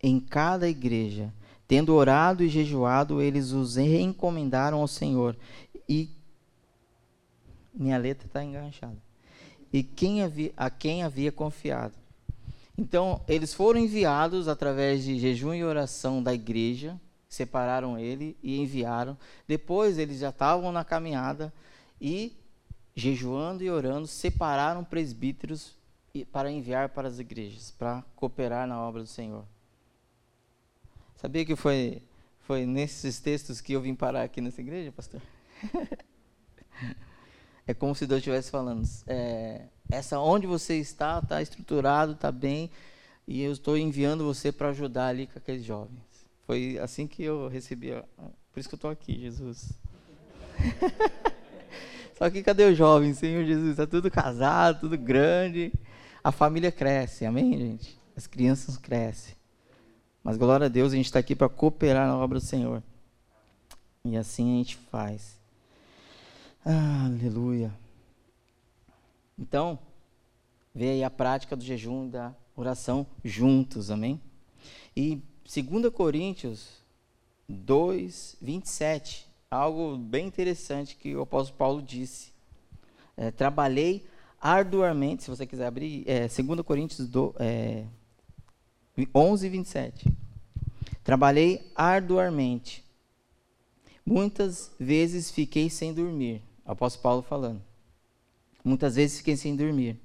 em 0.00 0.20
cada 0.20 0.68
igreja. 0.68 1.34
Tendo 1.68 1.94
orado 1.94 2.44
e 2.44 2.48
jejuado, 2.48 3.20
eles 3.20 3.50
os 3.50 3.76
reencomendaram 3.76 4.78
ao 4.78 4.86
Senhor 4.86 5.36
e 5.88 6.08
minha 7.74 7.98
letra 7.98 8.26
está 8.26 8.42
enganchada. 8.42 8.96
E 9.72 9.82
quem 9.82 10.22
havia, 10.22 10.52
a 10.56 10.70
quem 10.70 11.02
havia 11.02 11.30
confiado. 11.30 11.94
Então, 12.78 13.20
eles 13.26 13.52
foram 13.52 13.80
enviados 13.80 14.48
através 14.48 15.02
de 15.02 15.18
jejum 15.18 15.54
e 15.54 15.64
oração 15.64 16.22
da 16.22 16.32
igreja, 16.32 17.00
separaram 17.28 17.98
ele 17.98 18.36
e 18.42 18.60
enviaram. 18.60 19.16
Depois, 19.48 19.98
eles 19.98 20.20
já 20.20 20.28
estavam 20.28 20.70
na 20.70 20.84
caminhada 20.84 21.52
e, 22.00 22.36
jejuando 22.94 23.64
e 23.64 23.70
orando, 23.70 24.06
separaram 24.06 24.84
presbíteros 24.84 25.74
para 26.32 26.50
enviar 26.50 26.90
para 26.90 27.08
as 27.08 27.18
igrejas, 27.18 27.70
para 27.70 28.02
cooperar 28.14 28.66
na 28.66 28.80
obra 28.80 29.02
do 29.02 29.08
Senhor. 29.08 29.44
Sabia 31.16 31.44
que 31.44 31.56
foi, 31.56 32.02
foi 32.40 32.66
nesses 32.66 33.18
textos 33.18 33.60
que 33.60 33.72
eu 33.72 33.80
vim 33.80 33.94
parar 33.94 34.22
aqui 34.22 34.40
nessa 34.40 34.60
igreja, 34.60 34.92
pastor? 34.92 35.20
É 37.68 37.74
como 37.74 37.96
se 37.96 38.06
Deus 38.06 38.18
estivesse 38.18 38.48
falando, 38.48 38.88
é, 39.08 39.62
essa 39.90 40.20
onde 40.20 40.46
você 40.46 40.76
está, 40.76 41.18
está 41.18 41.42
estruturado, 41.42 42.12
está 42.12 42.30
bem, 42.30 42.70
e 43.26 43.42
eu 43.42 43.50
estou 43.50 43.76
enviando 43.76 44.24
você 44.24 44.52
para 44.52 44.68
ajudar 44.68 45.08
ali 45.08 45.26
com 45.26 45.36
aqueles 45.36 45.64
jovens. 45.64 45.98
Foi 46.46 46.78
assim 46.78 47.08
que 47.08 47.24
eu 47.24 47.48
recebi, 47.48 47.90
por 48.52 48.60
isso 48.60 48.68
que 48.68 48.74
eu 48.76 48.76
estou 48.76 48.90
aqui, 48.90 49.18
Jesus. 49.18 49.72
Só 52.16 52.30
que 52.30 52.40
cadê 52.40 52.70
os 52.70 52.78
jovens, 52.78 53.18
Senhor 53.18 53.44
Jesus? 53.44 53.70
Está 53.70 53.84
tudo 53.84 54.08
casado, 54.12 54.82
tudo 54.82 54.96
grande, 54.96 55.72
a 56.22 56.30
família 56.30 56.70
cresce, 56.70 57.26
amém, 57.26 57.58
gente? 57.58 58.00
As 58.16 58.28
crianças 58.28 58.76
crescem. 58.76 59.34
Mas 60.26 60.36
glória 60.36 60.66
a 60.66 60.68
Deus, 60.68 60.92
a 60.92 60.96
gente 60.96 61.04
está 61.04 61.20
aqui 61.20 61.36
para 61.36 61.48
cooperar 61.48 62.08
na 62.08 62.18
obra 62.18 62.40
do 62.40 62.44
Senhor. 62.44 62.82
E 64.04 64.16
assim 64.16 64.54
a 64.54 64.56
gente 64.56 64.74
faz. 64.74 65.38
Aleluia. 66.64 67.72
Então, 69.38 69.78
vê 70.74 70.90
aí 70.90 71.04
a 71.04 71.10
prática 71.10 71.54
do 71.54 71.62
jejum 71.62 72.06
e 72.06 72.10
da 72.10 72.34
oração 72.56 73.06
juntos, 73.22 73.88
amém? 73.88 74.20
E 74.96 75.22
2 75.44 75.94
Coríntios 75.94 76.70
2, 77.48 78.38
27, 78.42 79.28
algo 79.48 79.96
bem 79.96 80.26
interessante 80.26 80.96
que 80.96 81.14
o 81.14 81.22
apóstolo 81.22 81.56
Paulo 81.56 81.80
disse. 81.80 82.32
É, 83.16 83.30
trabalhei 83.30 84.04
arduamente, 84.40 85.22
se 85.22 85.30
você 85.30 85.46
quiser 85.46 85.66
abrir, 85.66 86.02
é, 86.04 86.26
2 86.26 86.62
Coríntios 86.62 87.06
do, 87.06 87.32
é, 87.38 87.84
11, 89.14 89.48
27. 89.48 90.12
Trabalhei 91.04 91.70
arduamente. 91.74 92.84
Muitas 94.04 94.70
vezes 94.78 95.30
fiquei 95.30 95.68
sem 95.68 95.92
dormir 95.92 96.42
Apóstolo 96.66 97.02
Paulo 97.02 97.22
falando. 97.22 97.62
Muitas 98.64 98.96
vezes 98.96 99.18
fiquei 99.18 99.36
sem 99.36 99.54
dormir. 99.54 99.96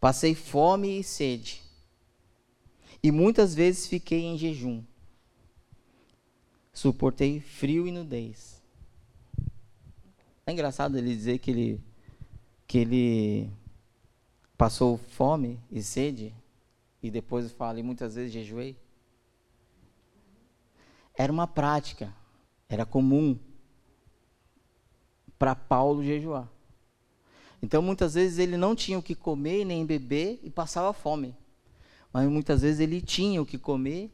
Passei 0.00 0.34
fome 0.34 0.98
e 0.98 1.04
sede. 1.04 1.62
E 3.00 3.12
muitas 3.12 3.54
vezes 3.54 3.86
fiquei 3.86 4.24
em 4.24 4.36
jejum. 4.36 4.82
Suportei 6.72 7.40
frio 7.40 7.86
e 7.86 7.92
nudez. 7.92 8.60
É 10.44 10.52
engraçado 10.52 10.98
ele 10.98 11.14
dizer 11.14 11.38
que 11.38 11.50
ele, 11.50 11.80
que 12.66 12.78
ele 12.78 13.50
passou 14.56 14.98
fome 14.98 15.60
e 15.70 15.82
sede 15.82 16.34
e 17.02 17.10
depois 17.10 17.50
fala, 17.52 17.78
e 17.78 17.82
muitas 17.82 18.14
vezes 18.14 18.32
jejuei. 18.32 18.76
Era 21.14 21.32
uma 21.32 21.46
prática, 21.46 22.14
era 22.68 22.84
comum 22.84 23.38
para 25.38 25.54
Paulo 25.54 26.02
jejuar. 26.02 26.48
Então, 27.62 27.82
muitas 27.82 28.14
vezes 28.14 28.38
ele 28.38 28.56
não 28.56 28.74
tinha 28.74 28.98
o 28.98 29.02
que 29.02 29.14
comer 29.14 29.64
nem 29.64 29.84
beber 29.84 30.38
e 30.42 30.50
passava 30.50 30.92
fome. 30.92 31.34
Mas 32.12 32.28
muitas 32.28 32.62
vezes 32.62 32.80
ele 32.80 33.00
tinha 33.00 33.42
o 33.42 33.46
que 33.46 33.58
comer 33.58 34.10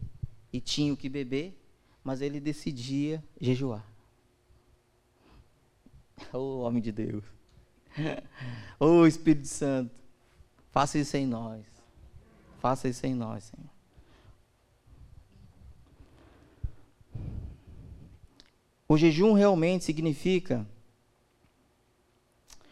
e 0.53 0.61
tinha 0.61 0.93
o 0.93 0.97
que 0.97 1.09
beber, 1.09 1.59
mas 2.03 2.21
ele 2.21 2.41
decidia 2.41 3.23
jejuar. 3.41 3.85
Oh, 6.33 6.61
homem 6.61 6.81
de 6.81 6.93
Deus. 6.93 7.25
Oh, 8.79 9.07
Espírito 9.07 9.49
Santo. 9.49 10.01
Faça 10.71 10.99
isso 10.99 11.17
em 11.17 11.27
nós. 11.27 11.74
Faça 12.65 12.89
isso 12.89 13.05
em 13.07 13.15
nós, 13.15 13.45
Senhor. 13.45 13.69
O 18.89 18.97
jejum 18.97 19.35
realmente 19.35 19.85
significa 19.85 20.67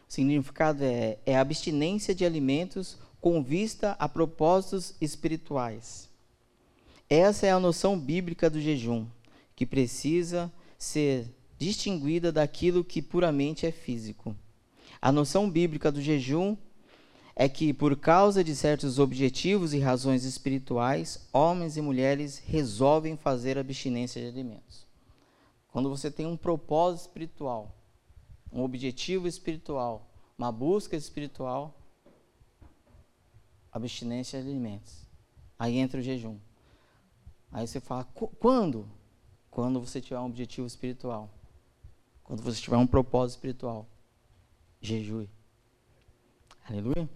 significado 0.08 0.82
é, 0.82 1.18
é 1.26 1.36
abstinência 1.36 2.14
de 2.14 2.24
alimentos 2.24 2.96
com 3.20 3.42
vista 3.42 3.94
a 3.98 4.08
propósitos 4.08 4.94
espirituais. 4.98 6.08
Essa 7.06 7.48
é 7.48 7.50
a 7.50 7.60
noção 7.60 8.00
bíblica 8.00 8.48
do 8.48 8.62
jejum, 8.62 9.06
que 9.54 9.66
precisa 9.66 10.50
ser 10.78 11.30
distinguida 11.58 12.32
daquilo 12.32 12.82
que 12.82 13.02
puramente 13.02 13.66
é 13.66 13.70
físico. 13.70 14.34
A 15.02 15.12
noção 15.12 15.50
bíblica 15.50 15.92
do 15.92 16.00
jejum 16.00 16.56
é 17.34 17.48
que, 17.48 17.72
por 17.72 17.96
causa 17.96 18.44
de 18.44 18.54
certos 18.54 18.98
objetivos 18.98 19.72
e 19.72 19.78
razões 19.78 20.24
espirituais, 20.24 21.28
homens 21.32 21.76
e 21.76 21.80
mulheres 21.80 22.38
resolvem 22.38 23.16
fazer 23.16 23.58
abstinência 23.58 24.20
de 24.20 24.28
alimentos. 24.28 24.86
Quando 25.68 25.88
você 25.88 26.10
tem 26.10 26.26
um 26.26 26.36
propósito 26.36 27.06
espiritual, 27.06 27.74
um 28.52 28.62
objetivo 28.62 29.26
espiritual, 29.26 30.06
uma 30.36 30.52
busca 30.52 30.94
espiritual, 30.94 31.74
abstinência 33.72 34.42
de 34.42 34.48
alimentos. 34.48 35.06
Aí 35.58 35.78
entra 35.78 36.00
o 36.00 36.02
jejum. 36.02 36.38
Aí 37.50 37.66
você 37.66 37.80
fala, 37.80 38.04
quando? 38.04 38.86
Quando 39.50 39.80
você 39.80 40.00
tiver 40.00 40.18
um 40.18 40.26
objetivo 40.26 40.66
espiritual. 40.66 41.30
Quando 42.22 42.42
você 42.42 42.60
tiver 42.60 42.76
um 42.76 42.86
propósito 42.86 43.38
espiritual. 43.38 43.86
Jejue. 44.80 45.30
Aleluia. 46.68 47.08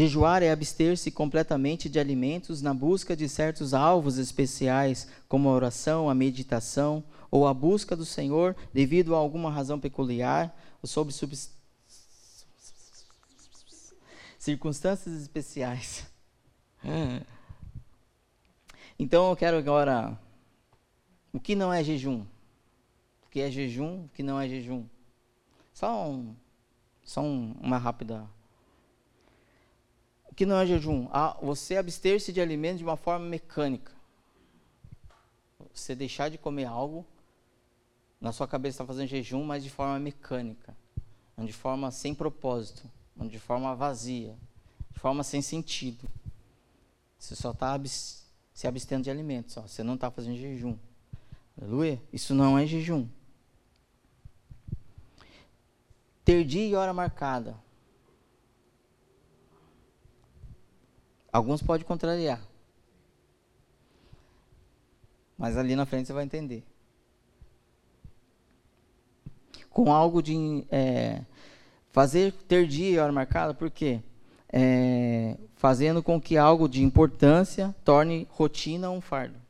Jejuar 0.00 0.42
é 0.42 0.50
abster-se 0.50 1.10
completamente 1.10 1.86
de 1.86 2.00
alimentos 2.00 2.62
na 2.62 2.72
busca 2.72 3.14
de 3.14 3.28
certos 3.28 3.74
alvos 3.74 4.16
especiais, 4.16 5.06
como 5.28 5.46
a 5.46 5.52
oração, 5.52 6.08
a 6.08 6.14
meditação 6.14 7.04
ou 7.30 7.46
a 7.46 7.52
busca 7.52 7.94
do 7.94 8.06
Senhor 8.06 8.56
devido 8.72 9.14
a 9.14 9.18
alguma 9.18 9.50
razão 9.50 9.78
peculiar 9.78 10.58
ou 10.82 10.88
sob 10.88 11.12
circunstâncias 14.38 15.20
especiais. 15.20 16.06
Então 18.98 19.30
eu 19.30 19.36
quero 19.36 19.56
agora. 19.56 20.18
O 21.32 21.40
que 21.40 21.54
não 21.54 21.72
é 21.72 21.82
jejum? 21.82 22.20
O 23.26 23.30
que 23.30 23.40
é 23.40 23.50
jejum? 23.50 24.04
O 24.04 24.08
que 24.10 24.22
não 24.22 24.38
é 24.38 24.46
jejum? 24.46 24.84
Só, 25.72 26.06
um, 26.10 26.34
só 27.02 27.22
um, 27.22 27.54
uma 27.62 27.78
rápida 27.78 28.28
que 30.34 30.46
não 30.46 30.56
é 30.56 30.66
jejum? 30.66 31.08
Ah, 31.12 31.36
você 31.42 31.76
abster-se 31.76 32.32
de 32.32 32.40
alimentos 32.40 32.78
de 32.78 32.84
uma 32.84 32.96
forma 32.96 33.26
mecânica. 33.26 33.92
Você 35.74 35.94
deixar 35.94 36.28
de 36.28 36.38
comer 36.38 36.64
algo 36.64 37.06
na 38.20 38.32
sua 38.32 38.46
cabeça 38.46 38.74
está 38.74 38.86
fazendo 38.86 39.08
jejum, 39.08 39.44
mas 39.44 39.64
de 39.64 39.70
forma 39.70 39.98
mecânica, 39.98 40.76
de 41.38 41.52
forma 41.52 41.90
sem 41.90 42.14
propósito, 42.14 42.82
de 43.16 43.38
forma 43.38 43.74
vazia, 43.74 44.36
de 44.90 44.98
forma 44.98 45.22
sem 45.22 45.40
sentido. 45.40 46.08
Você 47.18 47.34
só 47.34 47.52
está 47.52 47.80
se 48.52 48.66
abstendo 48.66 49.04
de 49.04 49.10
alimentos, 49.10 49.56
ó. 49.56 49.62
você 49.62 49.82
não 49.82 49.94
está 49.94 50.10
fazendo 50.10 50.36
jejum. 50.36 50.76
Aleluia? 51.60 52.00
Isso 52.12 52.34
não 52.34 52.58
é 52.58 52.66
jejum. 52.66 53.08
Ter 56.24 56.44
dia 56.44 56.66
e 56.66 56.74
hora 56.74 56.92
marcada. 56.92 57.56
Alguns 61.32 61.62
podem 61.62 61.86
contrariar. 61.86 62.40
Mas 65.38 65.56
ali 65.56 65.74
na 65.74 65.86
frente 65.86 66.06
você 66.06 66.12
vai 66.12 66.24
entender. 66.24 66.64
Com 69.70 69.92
algo 69.92 70.22
de 70.22 70.66
é, 70.70 71.22
fazer 71.90 72.32
ter 72.48 72.66
dia 72.66 72.90
e 72.90 72.98
hora 72.98 73.12
marcada, 73.12 73.54
por 73.54 73.70
quê? 73.70 74.00
É, 74.52 75.36
fazendo 75.56 76.02
com 76.02 76.20
que 76.20 76.36
algo 76.36 76.68
de 76.68 76.82
importância 76.82 77.74
torne 77.84 78.26
rotina 78.30 78.90
um 78.90 79.00
fardo. 79.00 79.40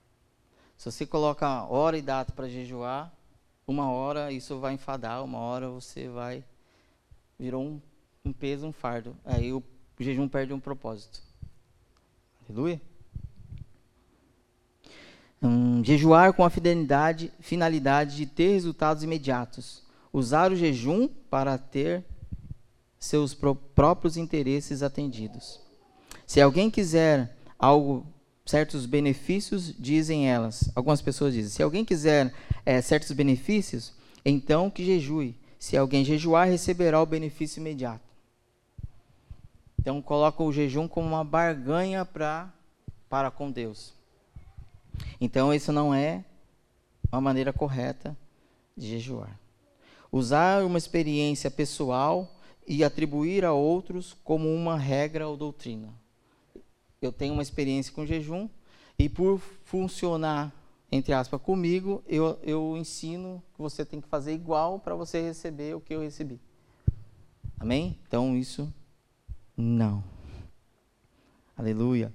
Se 0.77 0.90
você 0.90 1.07
coloca 1.07 1.64
hora 1.64 1.97
e 1.97 2.03
data 2.03 2.33
para 2.33 2.49
jejuar, 2.49 3.12
uma 3.66 3.90
hora 3.90 4.31
isso 4.33 4.59
vai 4.59 4.75
enfadar, 4.75 5.25
uma 5.25 5.38
hora 5.38 5.69
você 5.69 6.09
vai 6.09 6.45
virou 7.38 7.62
um, 7.62 7.81
um 8.25 8.33
peso, 8.33 8.66
um 8.66 8.73
fardo. 8.73 9.16
Aí 9.25 9.53
o, 9.53 9.62
jejum 9.99 10.29
perde 10.29 10.53
um 10.53 10.61
propósito. 10.61 11.30
Aleluia. 12.51 12.83
Um, 15.41 15.85
jejuar 15.85 16.33
com 16.33 16.45
a 16.45 16.51
fidelidade, 16.51 17.33
finalidade 17.39 18.17
de 18.17 18.27
ter 18.27 18.55
resultados 18.55 19.05
imediatos. 19.05 19.85
Usar 20.13 20.51
o 20.51 20.57
jejum 20.57 21.07
para 21.07 21.57
ter 21.57 22.05
seus 22.99 23.35
próprios 23.35 24.17
interesses 24.17 24.83
atendidos. 24.83 25.61
Se 26.27 26.41
alguém 26.41 26.69
quiser 26.69 27.37
algo, 27.57 28.05
certos 28.45 28.85
benefícios, 28.85 29.73
dizem 29.79 30.29
elas. 30.29 30.73
Algumas 30.75 31.01
pessoas 31.01 31.33
dizem: 31.33 31.51
se 31.51 31.63
alguém 31.63 31.85
quiser 31.85 32.35
é, 32.67 32.83
certos 32.83 33.13
benefícios, 33.13 33.95
então 34.25 34.69
que 34.69 34.85
jejue. 34.85 35.37
Se 35.57 35.77
alguém 35.77 36.05
jejuar, 36.05 36.49
receberá 36.49 37.01
o 37.01 37.07
benefício 37.07 37.61
imediato. 37.61 38.10
Então 39.81 40.03
coloca 40.03 40.43
o 40.43 40.53
jejum 40.53 40.87
como 40.87 41.09
uma 41.09 41.25
barganha 41.25 42.05
pra, 42.05 42.53
para 43.09 43.31
com 43.31 43.51
Deus. 43.51 43.95
Então 45.19 45.55
isso 45.55 45.73
não 45.73 45.95
é 45.95 46.23
uma 47.11 47.21
maneira 47.21 47.51
correta 47.51 48.14
de 48.77 48.88
jejuar. 48.88 49.40
Usar 50.12 50.62
uma 50.64 50.77
experiência 50.77 51.51
pessoal 51.51 52.31
e 52.66 52.85
atribuir 52.85 53.43
a 53.43 53.55
outros 53.55 54.14
como 54.23 54.55
uma 54.55 54.77
regra 54.77 55.27
ou 55.27 55.35
doutrina. 55.35 55.95
Eu 57.01 57.11
tenho 57.11 57.33
uma 57.33 57.43
experiência 57.43 57.90
com 57.95 58.05
jejum 58.05 58.51
e 58.99 59.09
por 59.09 59.38
funcionar, 59.64 60.53
entre 60.93 61.14
aspas, 61.14 61.40
comigo, 61.40 62.05
eu, 62.07 62.38
eu 62.43 62.77
ensino 62.77 63.43
que 63.55 63.62
você 63.62 63.83
tem 63.83 63.99
que 63.99 64.09
fazer 64.09 64.35
igual 64.35 64.79
para 64.79 64.95
você 64.95 65.23
receber 65.23 65.75
o 65.75 65.81
que 65.81 65.95
eu 65.95 66.03
recebi. 66.03 66.38
Amém? 67.59 67.99
Então 68.07 68.37
isso 68.37 68.71
não. 69.61 70.03
Aleluia. 71.57 72.12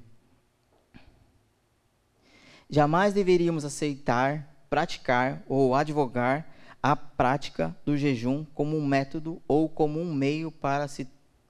Jamais 2.70 3.14
deveríamos 3.14 3.64
aceitar, 3.64 4.66
praticar 4.70 5.44
ou 5.48 5.76
advogar 5.76 6.48
a 6.82 6.96
prática 6.96 7.76
do 7.86 7.98
jejum 7.98 8.46
como 8.54 8.78
um 8.78 8.86
método 8.86 9.42
ou 9.48 9.70
como 9.70 10.00
um 10.00 10.14
meio 10.14 10.52
para 10.52 10.88
se 10.88 11.08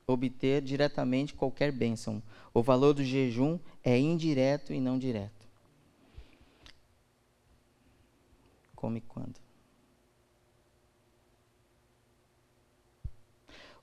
obter 0.07 0.61
diretamente 0.61 1.33
qualquer 1.33 1.71
bênção. 1.71 2.21
O 2.53 2.61
valor 2.61 2.93
do 2.93 3.03
jejum 3.03 3.59
é 3.83 3.97
indireto 3.97 4.73
e 4.73 4.79
não 4.79 4.97
direto. 4.97 5.47
Come 8.75 9.01
quando? 9.01 9.44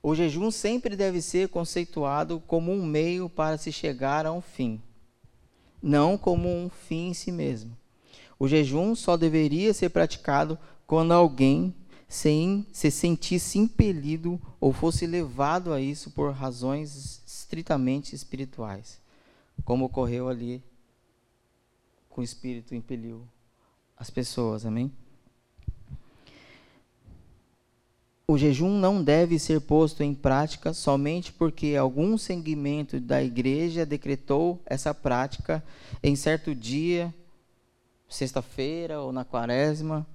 O 0.05 0.13
jejum 0.13 0.51
sempre 0.51 0.97
deve 0.97 1.21
ser 1.21 1.47
conceituado 1.47 2.43
como 2.45 2.73
um 2.73 2.85
meio 2.85 3.29
para 3.29 3.57
se 3.57 3.71
chegar 3.71 4.25
a 4.25 4.33
um 4.33 4.41
fim, 4.41 4.81
não 5.81 6.17
como 6.17 6.49
um 6.49 6.69
fim 6.69 7.07
em 7.07 7.13
si 7.13 7.31
mesmo. 7.31 7.77
O 8.37 8.45
jejum 8.45 8.95
só 8.95 9.15
deveria 9.15 9.73
ser 9.73 9.89
praticado 9.89 10.59
quando 10.85 11.13
alguém 11.13 11.73
se, 12.05 12.67
se 12.73 12.91
sentisse 12.91 13.57
impelido 13.57 14.41
ou 14.59 14.73
fosse 14.73 15.07
levado 15.07 15.71
a 15.71 15.79
isso 15.79 16.11
por 16.11 16.33
razões 16.33 17.23
estritamente 17.25 18.13
espirituais, 18.13 18.99
como 19.63 19.85
ocorreu 19.85 20.27
ali 20.27 20.61
com 22.09 22.19
o 22.19 22.23
Espírito 22.23 22.75
impeliu 22.75 23.25
as 23.97 24.09
pessoas, 24.09 24.65
amém? 24.65 24.91
O 28.25 28.37
jejum 28.37 28.79
não 28.79 29.03
deve 29.03 29.37
ser 29.37 29.59
posto 29.59 30.01
em 30.01 30.13
prática 30.15 30.73
somente 30.73 31.33
porque 31.33 31.75
algum 31.75 32.17
segmento 32.17 32.99
da 32.99 33.21
igreja 33.21 33.85
decretou 33.85 34.61
essa 34.65 34.93
prática 34.93 35.63
em 36.01 36.15
certo 36.15 36.55
dia, 36.55 37.13
sexta-feira 38.07 39.01
ou 39.01 39.11
na 39.11 39.25
quaresma, 39.25 40.07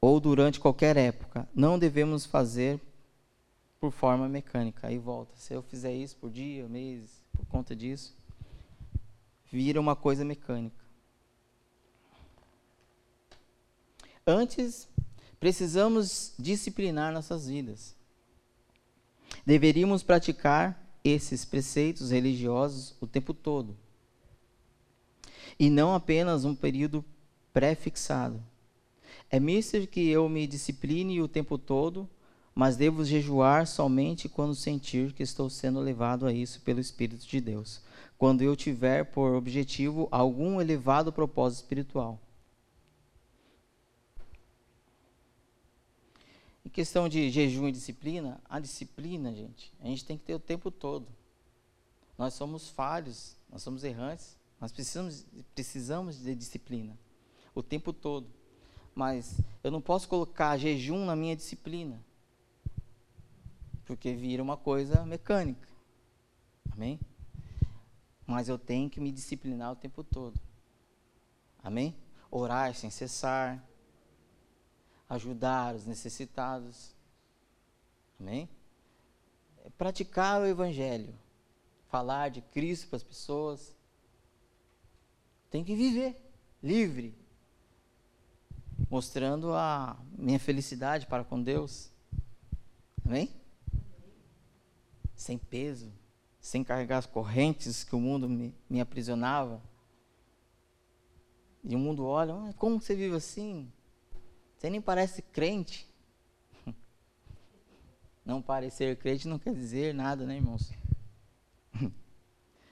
ou 0.00 0.20
durante 0.20 0.60
qualquer 0.60 0.96
época. 0.96 1.48
Não 1.52 1.78
devemos 1.78 2.24
fazer 2.24 2.80
por 3.80 3.90
forma 3.90 4.28
mecânica. 4.28 4.86
Aí 4.86 4.98
volta. 4.98 5.32
Se 5.36 5.52
eu 5.52 5.62
fizer 5.62 5.92
isso 5.92 6.16
por 6.16 6.30
dia, 6.30 6.68
mês, 6.68 7.24
por 7.36 7.44
conta 7.46 7.74
disso, 7.74 8.14
vira 9.50 9.80
uma 9.80 9.96
coisa 9.96 10.24
mecânica. 10.24 10.76
Antes 14.26 14.88
Precisamos 15.44 16.32
disciplinar 16.38 17.12
nossas 17.12 17.46
vidas. 17.46 17.94
Deveríamos 19.44 20.02
praticar 20.02 20.82
esses 21.04 21.44
preceitos 21.44 22.10
religiosos 22.10 22.94
o 22.98 23.06
tempo 23.06 23.34
todo. 23.34 23.76
E 25.58 25.68
não 25.68 25.94
apenas 25.94 26.46
um 26.46 26.54
período 26.54 27.04
pré-fixado. 27.52 28.42
É 29.28 29.38
mister 29.38 29.86
que 29.86 30.08
eu 30.08 30.30
me 30.30 30.46
discipline 30.46 31.20
o 31.20 31.28
tempo 31.28 31.58
todo, 31.58 32.08
mas 32.54 32.78
devo 32.78 33.04
jejuar 33.04 33.66
somente 33.66 34.30
quando 34.30 34.54
sentir 34.54 35.12
que 35.12 35.22
estou 35.22 35.50
sendo 35.50 35.78
levado 35.78 36.24
a 36.24 36.32
isso 36.32 36.62
pelo 36.62 36.80
Espírito 36.80 37.26
de 37.26 37.38
Deus. 37.38 37.82
Quando 38.16 38.40
eu 38.40 38.56
tiver 38.56 39.04
por 39.04 39.34
objetivo 39.34 40.08
algum 40.10 40.58
elevado 40.58 41.12
propósito 41.12 41.64
espiritual. 41.64 42.18
Em 46.63 46.63
questão 46.74 47.08
de 47.08 47.30
jejum 47.30 47.68
e 47.68 47.72
disciplina, 47.72 48.40
a 48.50 48.58
disciplina, 48.58 49.32
gente, 49.32 49.72
a 49.80 49.86
gente 49.86 50.04
tem 50.04 50.18
que 50.18 50.24
ter 50.24 50.34
o 50.34 50.40
tempo 50.40 50.72
todo. 50.72 51.06
Nós 52.18 52.34
somos 52.34 52.68
falhos, 52.68 53.36
nós 53.48 53.62
somos 53.62 53.84
errantes, 53.84 54.36
nós 54.60 54.72
precisamos, 54.72 55.24
precisamos 55.54 56.18
de 56.18 56.34
disciplina 56.34 56.98
o 57.54 57.62
tempo 57.62 57.92
todo. 57.92 58.26
Mas 58.92 59.38
eu 59.62 59.70
não 59.70 59.80
posso 59.80 60.08
colocar 60.08 60.58
jejum 60.58 61.04
na 61.04 61.14
minha 61.14 61.36
disciplina, 61.36 62.04
porque 63.84 64.12
vira 64.12 64.42
uma 64.42 64.56
coisa 64.56 65.06
mecânica. 65.06 65.68
Amém? 66.72 66.98
Mas 68.26 68.48
eu 68.48 68.58
tenho 68.58 68.90
que 68.90 69.00
me 69.00 69.12
disciplinar 69.12 69.70
o 69.70 69.76
tempo 69.76 70.02
todo. 70.02 70.40
Amém? 71.62 71.94
Orar 72.32 72.74
sem 72.74 72.90
cessar, 72.90 73.64
ajudar 75.14 75.74
os 75.74 75.86
necessitados. 75.86 76.94
Amém? 78.18 78.48
É 79.64 79.70
praticar 79.70 80.40
o 80.40 80.46
Evangelho, 80.46 81.14
falar 81.88 82.30
de 82.30 82.40
Cristo 82.40 82.88
para 82.88 82.96
as 82.96 83.02
pessoas. 83.02 83.74
Tem 85.50 85.64
que 85.64 85.74
viver 85.74 86.20
livre, 86.62 87.14
mostrando 88.90 89.52
a 89.52 89.96
minha 90.16 90.38
felicidade 90.38 91.06
para 91.06 91.24
com 91.24 91.42
Deus. 91.42 91.90
Amém? 93.04 93.30
Sem 95.14 95.38
peso, 95.38 95.92
sem 96.40 96.64
carregar 96.64 96.98
as 96.98 97.06
correntes 97.06 97.84
que 97.84 97.94
o 97.94 98.00
mundo 98.00 98.28
me, 98.28 98.54
me 98.68 98.80
aprisionava. 98.80 99.62
E 101.62 101.74
o 101.74 101.78
mundo 101.78 102.04
olha, 102.04 102.34
ah, 102.34 102.52
como 102.54 102.80
você 102.80 102.94
vive 102.94 103.16
assim? 103.16 103.72
Você 104.64 104.70
nem 104.70 104.80
parece 104.80 105.20
crente. 105.20 105.86
Não 108.24 108.40
parecer 108.40 108.96
crente 108.96 109.28
não 109.28 109.38
quer 109.38 109.52
dizer 109.52 109.92
nada, 109.92 110.24
né, 110.24 110.36
irmãos? 110.36 110.72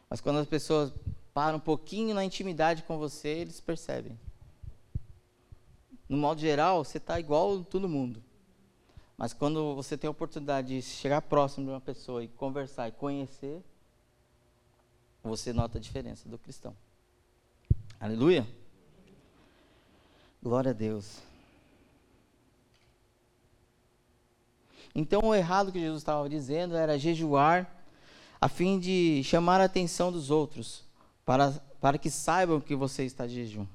Mas 0.08 0.18
quando 0.18 0.38
as 0.38 0.46
pessoas 0.46 0.90
param 1.34 1.58
um 1.58 1.60
pouquinho 1.60 2.14
na 2.14 2.24
intimidade 2.24 2.82
com 2.84 2.96
você, 2.96 3.28
eles 3.28 3.60
percebem. 3.60 4.18
no 6.08 6.16
modo 6.16 6.40
geral, 6.40 6.82
você 6.82 6.96
está 6.96 7.20
igual 7.20 7.62
todo 7.62 7.86
mundo. 7.86 8.24
Mas 9.14 9.34
quando 9.34 9.74
você 9.74 9.94
tem 9.94 10.08
a 10.08 10.12
oportunidade 10.12 10.68
de 10.68 10.80
chegar 10.80 11.20
próximo 11.20 11.66
de 11.66 11.72
uma 11.72 11.80
pessoa 11.80 12.24
e 12.24 12.28
conversar 12.28 12.88
e 12.88 12.92
conhecer, 12.92 13.62
você 15.22 15.52
nota 15.52 15.76
a 15.76 15.80
diferença 15.80 16.26
do 16.26 16.38
cristão. 16.38 16.74
Aleluia. 18.00 18.48
Glória 20.42 20.70
a 20.70 20.74
Deus. 20.74 21.30
Então, 24.94 25.20
o 25.24 25.34
errado 25.34 25.72
que 25.72 25.80
Jesus 25.80 26.02
estava 26.02 26.28
dizendo 26.28 26.76
era 26.76 26.98
jejuar 26.98 27.82
a 28.40 28.48
fim 28.48 28.78
de 28.78 29.22
chamar 29.24 29.60
a 29.60 29.64
atenção 29.64 30.10
dos 30.10 30.28
outros, 30.28 30.82
para, 31.24 31.52
para 31.80 31.96
que 31.96 32.10
saibam 32.10 32.60
que 32.60 32.74
você 32.74 33.04
está 33.04 33.24
de 33.24 33.34
jejum. 33.34 33.66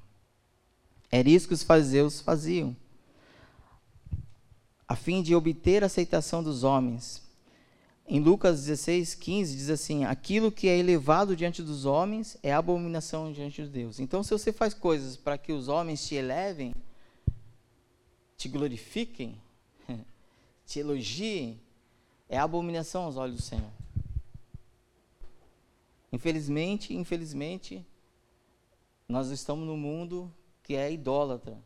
Era 1.10 1.28
isso 1.28 1.48
que 1.48 1.54
os 1.54 1.62
fariseus 1.62 2.20
faziam, 2.20 2.76
a 4.86 4.94
fim 4.94 5.22
de 5.22 5.34
obter 5.34 5.82
a 5.82 5.86
aceitação 5.86 6.42
dos 6.42 6.64
homens. 6.64 7.26
Em 8.06 8.20
Lucas 8.20 8.64
16, 8.64 9.14
15, 9.14 9.56
diz 9.56 9.70
assim: 9.70 10.04
Aquilo 10.04 10.52
que 10.52 10.68
é 10.68 10.76
elevado 10.76 11.34
diante 11.34 11.62
dos 11.62 11.86
homens 11.86 12.36
é 12.42 12.52
abominação 12.52 13.32
diante 13.32 13.62
de 13.62 13.68
Deus. 13.68 13.98
Então, 13.98 14.22
se 14.22 14.30
você 14.30 14.52
faz 14.52 14.74
coisas 14.74 15.16
para 15.16 15.38
que 15.38 15.52
os 15.52 15.68
homens 15.68 16.06
te 16.06 16.14
elevem, 16.14 16.74
te 18.36 18.48
glorifiquem, 18.48 19.40
te 20.68 20.80
elogiem, 20.80 21.58
é 22.28 22.38
abominação 22.38 23.04
aos 23.04 23.16
olhos 23.16 23.36
do 23.36 23.42
Senhor. 23.42 23.70
Infelizmente, 26.12 26.94
infelizmente, 26.94 27.84
nós 29.08 29.30
estamos 29.30 29.66
num 29.66 29.78
mundo 29.78 30.30
que 30.62 30.76
é 30.76 30.92
idólatra. 30.92 31.58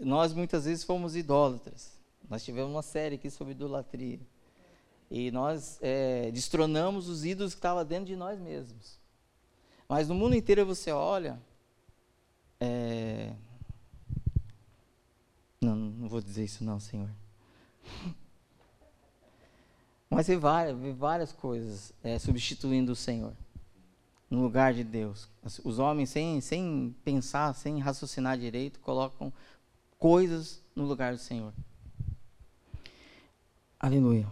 Nós 0.00 0.32
muitas 0.32 0.64
vezes 0.64 0.84
fomos 0.84 1.16
idólatras. 1.16 1.92
Nós 2.30 2.44
tivemos 2.44 2.70
uma 2.70 2.82
série 2.82 3.16
aqui 3.16 3.28
sobre 3.30 3.52
idolatria. 3.52 4.20
E 5.10 5.32
nós 5.32 5.78
é, 5.82 6.30
destronamos 6.30 7.08
os 7.08 7.24
ídolos 7.24 7.52
que 7.52 7.58
estavam 7.58 7.84
dentro 7.84 8.06
de 8.06 8.14
nós 8.14 8.38
mesmos. 8.38 8.96
Mas 9.88 10.08
no 10.08 10.14
mundo 10.14 10.36
inteiro 10.36 10.64
você 10.64 10.92
olha. 10.92 11.40
É... 12.60 13.34
Não, 15.60 15.74
não 15.74 16.08
vou 16.08 16.20
dizer 16.20 16.44
isso 16.44 16.62
não, 16.64 16.78
Senhor. 16.78 17.10
Mas 20.10 20.26
vê 20.26 20.36
várias, 20.36 20.96
várias 20.96 21.32
coisas 21.32 21.92
é, 22.02 22.18
substituindo 22.18 22.92
o 22.92 22.96
Senhor 22.96 23.34
no 24.30 24.42
lugar 24.42 24.74
de 24.74 24.84
Deus. 24.84 25.28
Os 25.64 25.78
homens, 25.78 26.10
sem, 26.10 26.40
sem 26.40 26.94
pensar, 27.04 27.54
sem 27.54 27.78
raciocinar 27.78 28.38
direito, 28.38 28.80
colocam 28.80 29.32
coisas 29.98 30.62
no 30.74 30.84
lugar 30.84 31.12
do 31.12 31.18
Senhor. 31.18 31.52
Aleluia. 33.80 34.26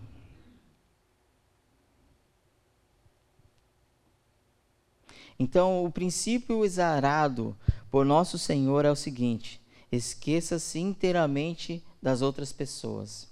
Então, 5.38 5.84
o 5.84 5.90
princípio 5.90 6.64
exarado 6.64 7.56
por 7.90 8.04
nosso 8.04 8.38
Senhor 8.38 8.84
é 8.84 8.90
o 8.90 8.96
seguinte: 8.96 9.60
esqueça-se 9.90 10.79
inteiramente 10.79 11.85
das 12.03 12.22
outras 12.22 12.53
pessoas. 12.53 13.29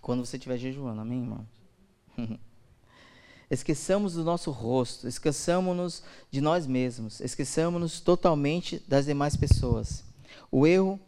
Quando 0.00 0.24
você 0.24 0.36
estiver 0.36 0.58
jejuando, 0.58 1.00
amém, 1.00 1.20
irmão? 1.20 1.46
Esqueçamos 3.50 4.14
do 4.14 4.24
nosso 4.24 4.50
rosto, 4.50 5.06
esqueçamos-nos 5.06 6.02
de 6.30 6.40
nós 6.40 6.66
mesmos, 6.66 7.20
esqueçamos-nos 7.20 8.00
totalmente 8.00 8.82
das 8.88 9.04
demais 9.04 9.36
pessoas. 9.36 10.02
O 10.50 10.66
erro, 10.66 10.98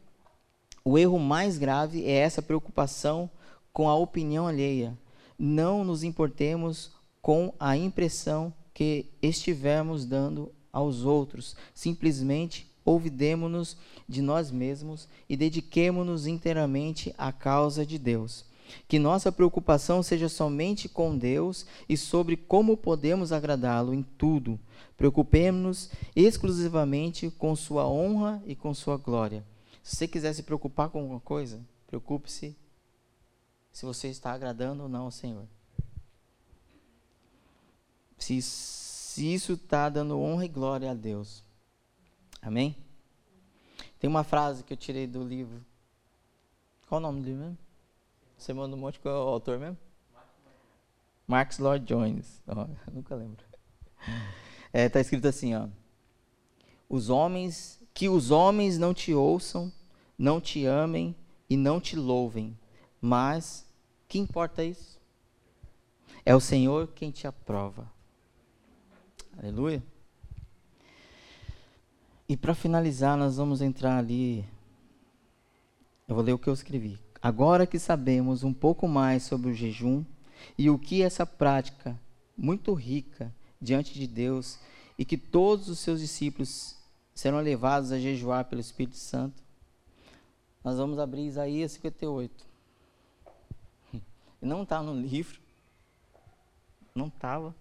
o 0.85 0.99
erro 0.99 1.19
mais 1.19 1.57
grave 1.57 2.05
é 2.05 2.13
essa 2.13 2.43
preocupação 2.43 3.31
com 3.73 3.89
a 3.89 3.97
opinião 3.97 4.47
alheia. 4.47 4.97
Não 5.39 5.83
nos 5.83 6.03
importemos 6.03 6.93
com 7.23 7.53
a 7.59 7.77
impressão 7.77 8.53
que 8.73 9.07
estivermos 9.23 10.05
dando 10.05 10.53
aos 10.73 11.03
outros. 11.05 11.57
Simplesmente 11.75 12.71
ouvidemos-nos 12.87 13.77
de 14.09 14.23
nós 14.23 14.51
mesmos 14.51 15.09
e 15.29 15.37
dediquemo-nos 15.37 16.27
inteiramente 16.27 17.13
à 17.19 17.33
causa 17.33 17.85
de 17.85 17.99
Deus. 17.99 18.45
Que 18.89 18.99
nossa 18.99 19.31
preocupação 19.31 20.03
seja 20.03 20.29
somente 20.29 20.89
com 20.89 21.17
Deus 21.17 21.67
e 21.89 21.97
sobre 21.97 22.37
como 22.37 22.77
podemos 22.77 23.33
agradá-lo 23.33 23.93
em 23.93 24.03
tudo. 24.03 24.59
Preocupemos-nos 24.97 25.91
exclusivamente 26.15 27.31
com 27.31 27.55
Sua 27.55 27.87
honra 27.87 28.43
e 28.47 28.55
com 28.55 28.73
Sua 28.73 28.97
glória. 28.97 29.45
Se 29.83 29.97
você 29.97 30.09
quiser 30.09 30.33
se 30.33 30.43
preocupar 30.43 30.89
com 30.89 31.01
alguma 31.01 31.21
coisa, 31.21 31.61
preocupe-se 31.87 32.57
se 33.73 33.85
você 33.85 34.09
está 34.09 34.33
agradando 34.33 34.85
ou 34.85 34.89
não 34.89 35.03
ao 35.03 35.11
Senhor. 35.11 35.45
Se, 38.19 38.41
se 38.41 39.33
isso 39.33 39.53
está 39.53 39.89
dando 39.89 40.19
honra 40.19 40.47
e 40.47 40.49
glória 40.49 40.91
a 40.91 40.95
Deus. 40.95 41.46
Amém? 42.47 42.77
Tem 43.99 44.09
uma 44.09 44.23
frase 44.23 44.63
que 44.63 44.73
eu 44.73 44.77
tirei 44.77 45.05
do 45.05 45.21
livro. 45.21 45.67
Qual 46.87 47.01
o 47.01 47.03
nome 47.03 47.21
do 47.21 47.27
livro 47.27 47.43
mesmo? 47.43 47.59
Você 48.39 48.53
manda 48.53 48.77
um 48.77 48.79
monte 48.79 49.01
com 49.01 49.09
o 49.09 49.13
autor 49.13 49.59
mesmo? 49.59 49.77
Marx 51.27 51.59
Lloyd 51.59 51.85
Jones. 51.85 52.41
Oh, 52.47 52.93
nunca 52.93 53.17
lembro. 53.17 53.45
É, 54.73 54.89
tá 54.89 55.01
escrito 55.01 55.27
assim, 55.27 55.57
ó. 55.57 55.67
Os 56.89 57.09
homens, 57.09 57.83
que 57.93 58.09
os 58.09 58.31
homens 58.31 58.79
não 58.79 58.95
te 58.95 59.13
ouçam, 59.13 59.73
não 60.17 60.41
te 60.41 60.65
amem 60.67 61.17
e 61.51 61.57
não 61.57 61.81
te 61.81 61.97
louvem. 61.97 62.57
Mas 63.01 63.67
que 64.07 64.21
importa 64.21 64.63
isso? 64.63 65.01
É 66.25 66.33
o 66.33 66.41
Senhor 66.41 66.87
quem 66.95 67.11
te 67.11 67.27
aprova. 67.27 67.91
Aleluia. 69.37 69.83
E 72.29 72.37
para 72.37 72.55
finalizar, 72.55 73.17
nós 73.17 73.37
vamos 73.37 73.61
entrar 73.61 73.99
ali. 73.99 74.45
Eu 76.09 76.15
vou 76.15 76.25
ler 76.25 76.33
o 76.33 76.39
que 76.39 76.49
eu 76.49 76.55
escrevi. 76.55 76.99
Agora 77.23 77.67
que 77.67 77.79
sabemos 77.79 78.43
um 78.43 78.53
pouco 78.53 78.89
mais 78.89 79.23
sobre 79.23 79.51
o 79.51 79.55
jejum 79.55 80.05
e 80.59 80.69
o 80.69 80.79
que 80.79 81.03
essa 81.03 81.25
prática 81.25 81.99
muito 82.37 82.75
rica 82.75 83.33
diante 83.61 83.95
de 83.95 84.07
Deus 84.07 84.59
e 84.99 85.05
que 85.05 85.17
todos 85.17 85.69
os 85.69 85.79
seus 85.79 86.01
discípulos 86.01 86.77
serão 87.15 87.41
levados 87.41 87.93
a 87.93 87.99
jejuar 87.99 88.45
pelo 88.45 88.61
Espírito 88.61 88.97
Santo, 88.97 89.43
nós 90.63 90.77
vamos 90.79 90.99
abrir 90.99 91.27
Isaías 91.27 91.73
58. 91.73 92.45
Não 94.43 94.65
está 94.65 94.83
no 94.83 94.95
livro, 94.95 95.41
não 96.95 97.09
estava. 97.09 97.55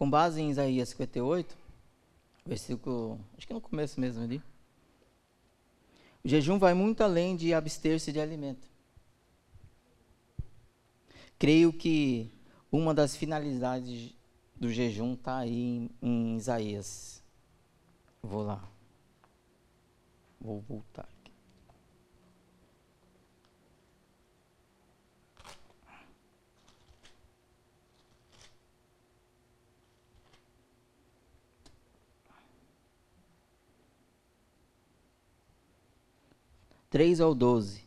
Com 0.00 0.08
base 0.08 0.40
em 0.40 0.48
Isaías 0.48 0.88
58, 0.88 1.54
versículo, 2.46 3.20
acho 3.36 3.46
que 3.46 3.52
no 3.52 3.60
começo 3.60 4.00
mesmo 4.00 4.24
ali. 4.24 4.42
O 6.24 6.28
jejum 6.28 6.58
vai 6.58 6.72
muito 6.72 7.04
além 7.04 7.36
de 7.36 7.52
abster-se 7.52 8.10
de 8.10 8.18
alimento. 8.18 8.66
Creio 11.38 11.70
que 11.70 12.32
uma 12.72 12.94
das 12.94 13.14
finalidades 13.14 14.14
do 14.56 14.70
jejum 14.70 15.12
está 15.12 15.36
aí 15.36 15.60
em, 15.60 15.90
em 16.00 16.36
Isaías. 16.38 17.22
Vou 18.22 18.42
lá. 18.42 18.66
Vou 20.40 20.62
voltar. 20.62 21.10
3 36.90 37.20
ao 37.20 37.34
12. 37.34 37.84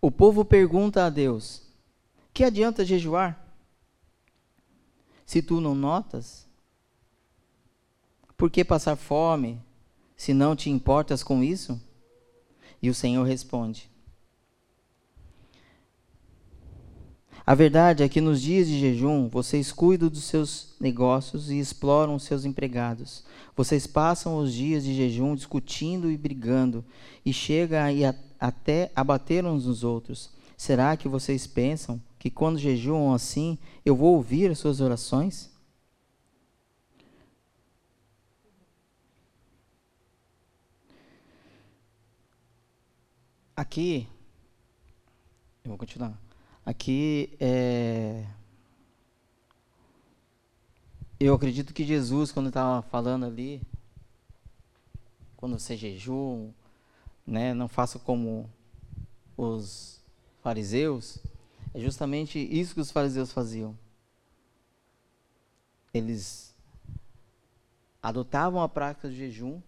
O 0.00 0.10
povo 0.10 0.44
pergunta 0.44 1.04
a 1.06 1.10
Deus: 1.10 1.62
Que 2.34 2.42
adianta 2.42 2.84
jejuar? 2.84 3.40
Se 5.24 5.40
tu 5.40 5.60
não 5.60 5.74
notas? 5.74 6.48
Por 8.36 8.50
que 8.50 8.64
passar 8.64 8.96
fome, 8.96 9.62
se 10.16 10.34
não 10.34 10.56
te 10.56 10.68
importas 10.70 11.22
com 11.22 11.44
isso? 11.44 11.80
E 12.82 12.90
o 12.90 12.94
Senhor 12.94 13.24
responde: 13.24 13.88
A 17.50 17.54
verdade 17.56 18.04
é 18.04 18.08
que 18.08 18.20
nos 18.20 18.40
dias 18.40 18.68
de 18.68 18.78
jejum, 18.78 19.28
vocês 19.28 19.72
cuidam 19.72 20.08
dos 20.08 20.22
seus 20.22 20.68
negócios 20.78 21.50
e 21.50 21.58
exploram 21.58 22.14
os 22.14 22.22
seus 22.22 22.44
empregados. 22.44 23.24
Vocês 23.56 23.88
passam 23.88 24.38
os 24.38 24.54
dias 24.54 24.84
de 24.84 24.94
jejum 24.94 25.34
discutindo 25.34 26.12
e 26.12 26.16
brigando, 26.16 26.84
e 27.26 27.32
chega 27.32 27.86
a, 27.86 28.14
até 28.38 28.92
a 28.94 29.02
bater 29.02 29.44
uns 29.44 29.66
nos 29.66 29.82
outros. 29.82 30.30
Será 30.56 30.96
que 30.96 31.08
vocês 31.08 31.44
pensam 31.44 32.00
que 32.20 32.30
quando 32.30 32.56
jejuam 32.56 33.12
assim, 33.12 33.58
eu 33.84 33.96
vou 33.96 34.14
ouvir 34.14 34.52
as 34.52 34.58
suas 34.60 34.80
orações? 34.80 35.50
Aqui, 43.56 44.06
eu 45.64 45.70
vou 45.70 45.76
continuar. 45.76 46.29
Aqui 46.64 47.36
é. 47.40 48.26
Eu 51.18 51.34
acredito 51.34 51.74
que 51.74 51.84
Jesus, 51.84 52.32
quando 52.32 52.48
estava 52.48 52.82
falando 52.82 53.26
ali, 53.26 53.62
quando 55.36 55.58
você 55.58 55.76
jejum, 55.76 56.52
né, 57.26 57.54
não 57.54 57.68
faça 57.68 57.98
como 57.98 58.48
os 59.36 60.00
fariseus, 60.42 61.18
é 61.74 61.80
justamente 61.80 62.38
isso 62.38 62.74
que 62.74 62.80
os 62.80 62.90
fariseus 62.90 63.32
faziam. 63.32 63.76
Eles 65.92 66.54
adotavam 68.02 68.62
a 68.62 68.68
prática 68.68 69.08
do 69.08 69.14
jejum, 69.14 69.60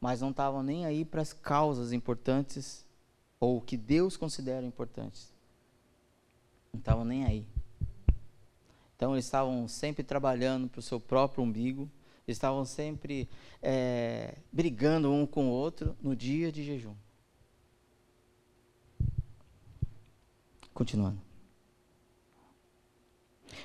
mas 0.00 0.20
não 0.20 0.30
estavam 0.30 0.62
nem 0.62 0.86
aí 0.86 1.04
para 1.04 1.22
as 1.22 1.32
causas 1.32 1.92
importantes 1.92 2.84
ou 3.38 3.60
que 3.60 3.76
Deus 3.76 4.16
considera 4.16 4.64
importantes. 4.64 5.32
Não 6.72 6.80
estavam 6.80 7.04
nem 7.04 7.24
aí. 7.24 7.46
Então 8.96 9.14
eles 9.14 9.24
estavam 9.24 9.66
sempre 9.66 10.02
trabalhando 10.02 10.68
para 10.68 10.78
o 10.78 10.82
seu 10.82 11.00
próprio 11.00 11.42
umbigo, 11.42 11.90
estavam 12.26 12.64
sempre 12.64 13.28
é, 13.62 14.36
brigando 14.52 15.10
um 15.10 15.26
com 15.26 15.48
o 15.48 15.50
outro 15.50 15.96
no 16.02 16.14
dia 16.14 16.52
de 16.52 16.62
jejum. 16.62 16.94
Continuando. 20.74 21.20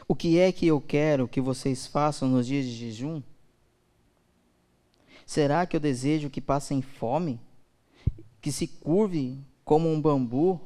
O 0.07 0.15
que 0.15 0.39
é 0.39 0.51
que 0.51 0.67
eu 0.67 0.79
quero 0.79 1.27
que 1.27 1.41
vocês 1.41 1.87
façam 1.87 2.29
nos 2.29 2.47
dias 2.47 2.65
de 2.65 2.71
jejum? 2.71 3.21
Será 5.25 5.65
que 5.65 5.75
eu 5.75 5.79
desejo 5.79 6.29
que 6.29 6.39
passem 6.39 6.81
fome? 6.81 7.39
Que 8.39 8.51
se 8.51 8.67
curve 8.67 9.39
como 9.63 9.89
um 9.89 9.99
bambu? 9.99 10.61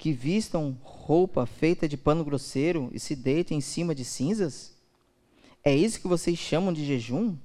Que 0.00 0.14
vistam 0.14 0.78
roupa 0.80 1.44
feita 1.44 1.86
de 1.86 1.94
pano 1.94 2.24
grosseiro 2.24 2.88
e 2.90 2.98
se 2.98 3.14
deitem 3.14 3.58
em 3.58 3.60
cima 3.60 3.94
de 3.94 4.02
cinzas? 4.02 4.74
É 5.62 5.76
isso 5.76 6.00
que 6.00 6.08
vocês 6.08 6.38
chamam 6.38 6.72
de 6.72 6.86
jejum? 6.86 7.36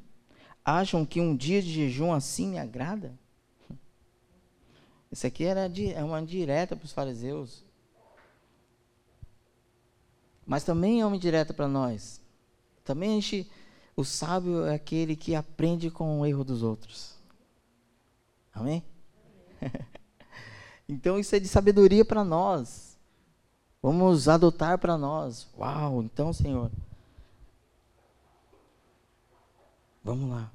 Acham 0.63 1.05
que 1.05 1.19
um 1.19 1.35
dia 1.35 1.61
de 1.61 1.69
jejum 1.69 2.13
assim 2.13 2.47
me 2.47 2.57
agrada? 2.57 3.19
Isso 5.11 5.27
aqui 5.27 5.43
era 5.43 5.69
é 5.93 6.01
uma 6.01 6.25
direta 6.25 6.77
para 6.77 6.85
os 6.85 6.93
fariseus. 6.93 7.61
Mas 10.45 10.63
também 10.63 11.01
é 11.01 11.05
uma 11.05 11.17
indireta 11.17 11.53
para 11.53 11.67
nós. 11.67 12.21
Também 12.85 13.09
a 13.09 13.13
gente, 13.15 13.51
o 13.97 14.05
sábio 14.05 14.63
é 14.63 14.75
aquele 14.75 15.17
que 15.17 15.35
aprende 15.35 15.91
com 15.91 16.21
o 16.21 16.25
erro 16.25 16.45
dos 16.45 16.63
outros. 16.63 17.19
Amém? 18.53 18.81
Então 20.87 21.19
isso 21.19 21.35
é 21.35 21.39
de 21.39 21.47
sabedoria 21.47 22.05
para 22.05 22.23
nós. 22.23 22.97
Vamos 23.81 24.27
adotar 24.27 24.77
para 24.77 24.97
nós. 24.97 25.47
Uau, 25.57 26.01
então, 26.01 26.33
Senhor. 26.33 26.71
Vamos 30.03 30.29
lá. 30.29 30.51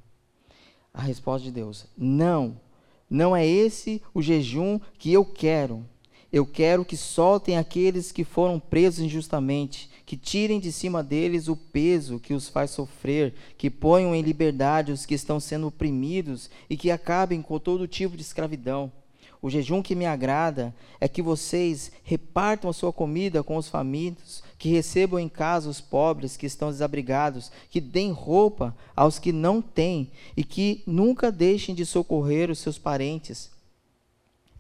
A 0.92 1.02
resposta 1.02 1.44
de 1.44 1.52
Deus: 1.52 1.86
Não, 1.96 2.60
não 3.08 3.36
é 3.36 3.46
esse 3.46 4.02
o 4.14 4.22
jejum 4.22 4.80
que 4.98 5.12
eu 5.12 5.24
quero. 5.24 5.84
Eu 6.32 6.46
quero 6.46 6.84
que 6.84 6.96
soltem 6.96 7.58
aqueles 7.58 8.12
que 8.12 8.22
foram 8.22 8.60
presos 8.60 9.00
injustamente, 9.00 9.90
que 10.06 10.16
tirem 10.16 10.60
de 10.60 10.70
cima 10.70 11.02
deles 11.02 11.48
o 11.48 11.56
peso 11.56 12.20
que 12.20 12.32
os 12.32 12.48
faz 12.48 12.70
sofrer, 12.70 13.34
que 13.58 13.68
ponham 13.68 14.14
em 14.14 14.22
liberdade 14.22 14.92
os 14.92 15.04
que 15.04 15.14
estão 15.14 15.40
sendo 15.40 15.66
oprimidos 15.66 16.48
e 16.68 16.76
que 16.76 16.88
acabem 16.88 17.42
com 17.42 17.58
todo 17.58 17.88
tipo 17.88 18.16
de 18.16 18.22
escravidão. 18.22 18.92
O 19.42 19.48
jejum 19.48 19.82
que 19.82 19.94
me 19.94 20.04
agrada 20.04 20.74
é 21.00 21.08
que 21.08 21.22
vocês 21.22 21.90
repartam 22.02 22.68
a 22.68 22.74
sua 22.74 22.92
comida 22.92 23.42
com 23.42 23.56
os 23.56 23.68
famintos, 23.68 24.42
que 24.58 24.68
recebam 24.68 25.18
em 25.18 25.28
casa 25.28 25.68
os 25.68 25.80
pobres 25.80 26.36
que 26.36 26.46
estão 26.46 26.70
desabrigados, 26.70 27.50
que 27.70 27.80
deem 27.80 28.12
roupa 28.12 28.76
aos 28.94 29.18
que 29.18 29.32
não 29.32 29.62
têm 29.62 30.10
e 30.36 30.44
que 30.44 30.82
nunca 30.86 31.32
deixem 31.32 31.74
de 31.74 31.86
socorrer 31.86 32.50
os 32.50 32.58
seus 32.58 32.78
parentes 32.78 33.50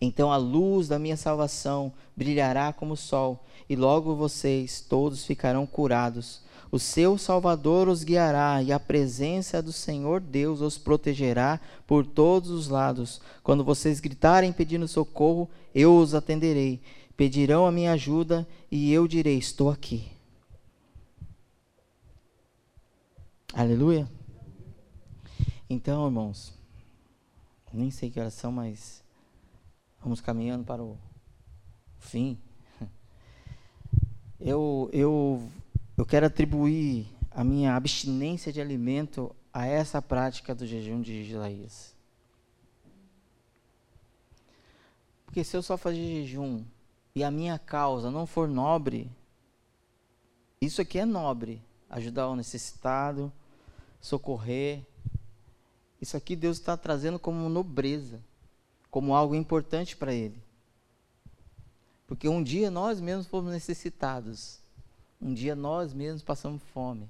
então 0.00 0.32
a 0.32 0.36
luz 0.36 0.88
da 0.88 0.98
minha 0.98 1.16
salvação 1.16 1.92
brilhará 2.16 2.72
como 2.72 2.94
o 2.94 2.96
sol, 2.96 3.44
e 3.68 3.76
logo 3.76 4.16
vocês 4.16 4.80
todos 4.80 5.24
ficarão 5.24 5.66
curados. 5.66 6.40
O 6.70 6.78
seu 6.78 7.18
Salvador 7.18 7.88
os 7.88 8.04
guiará, 8.04 8.62
e 8.62 8.72
a 8.72 8.78
presença 8.78 9.60
do 9.60 9.72
Senhor 9.72 10.20
Deus 10.20 10.60
os 10.60 10.78
protegerá 10.78 11.60
por 11.86 12.06
todos 12.06 12.50
os 12.50 12.68
lados. 12.68 13.20
Quando 13.42 13.64
vocês 13.64 13.98
gritarem 14.00 14.52
pedindo 14.52 14.86
socorro, 14.86 15.48
eu 15.74 15.96
os 15.96 16.14
atenderei. 16.14 16.80
Pedirão 17.16 17.66
a 17.66 17.72
minha 17.72 17.92
ajuda, 17.92 18.46
e 18.70 18.92
eu 18.92 19.08
direi: 19.08 19.36
Estou 19.36 19.70
aqui. 19.70 20.10
Aleluia. 23.52 24.08
Então, 25.68 26.06
irmãos, 26.06 26.54
nem 27.72 27.90
sei 27.90 28.10
que 28.10 28.20
horas 28.20 28.34
são, 28.34 28.52
mas 28.52 29.00
Vamos 30.02 30.20
caminhando 30.22 30.64
para 30.64 30.82
o 30.82 30.96
fim. 31.98 32.38
Eu, 34.42 34.88
eu, 34.94 35.50
eu 36.00 36.06
quero 36.06 36.24
atribuir 36.24 37.06
a 37.30 37.44
minha 37.44 37.76
abstinência 37.76 38.50
de 38.50 38.58
alimento 38.58 39.36
a 39.52 39.66
essa 39.66 40.00
prática 40.00 40.54
do 40.54 40.66
jejum 40.66 41.02
de 41.02 41.12
Isaías. 41.12 41.94
Porque 45.26 45.44
se 45.44 45.54
eu 45.54 45.62
só 45.62 45.76
fazer 45.76 45.98
jejum 45.98 46.64
e 47.14 47.22
a 47.22 47.30
minha 47.30 47.58
causa 47.58 48.10
não 48.10 48.26
for 48.26 48.48
nobre, 48.48 49.10
isso 50.58 50.80
aqui 50.80 50.98
é 50.98 51.04
nobre. 51.04 51.62
Ajudar 51.90 52.28
o 52.28 52.36
necessitado, 52.36 53.30
socorrer. 54.00 54.80
Isso 56.00 56.16
aqui 56.16 56.34
Deus 56.34 56.56
está 56.56 56.78
trazendo 56.78 57.18
como 57.18 57.46
nobreza 57.50 58.22
como 58.90 59.14
algo 59.14 59.34
importante 59.34 59.94
para 59.98 60.14
ele. 60.14 60.42
Porque 62.06 62.26
um 62.26 62.42
dia 62.42 62.70
nós 62.70 63.02
mesmos 63.02 63.26
fomos 63.26 63.52
necessitados. 63.52 64.60
Um 65.20 65.34
dia 65.34 65.54
nós 65.54 65.92
mesmos 65.92 66.22
passamos 66.22 66.62
fome. 66.72 67.08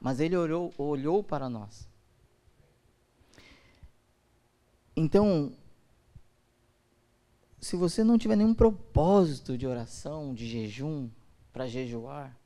Mas 0.00 0.20
ele 0.20 0.36
olhou, 0.36 0.72
olhou 0.78 1.22
para 1.22 1.48
nós. 1.48 1.88
Então, 4.96 5.52
se 7.60 7.76
você 7.76 8.04
não 8.04 8.18
tiver 8.18 8.36
nenhum 8.36 8.54
propósito 8.54 9.58
de 9.58 9.66
oração, 9.66 10.32
de 10.34 10.46
jejum, 10.46 11.08
para 11.52 11.66
jejuar, 11.66 12.36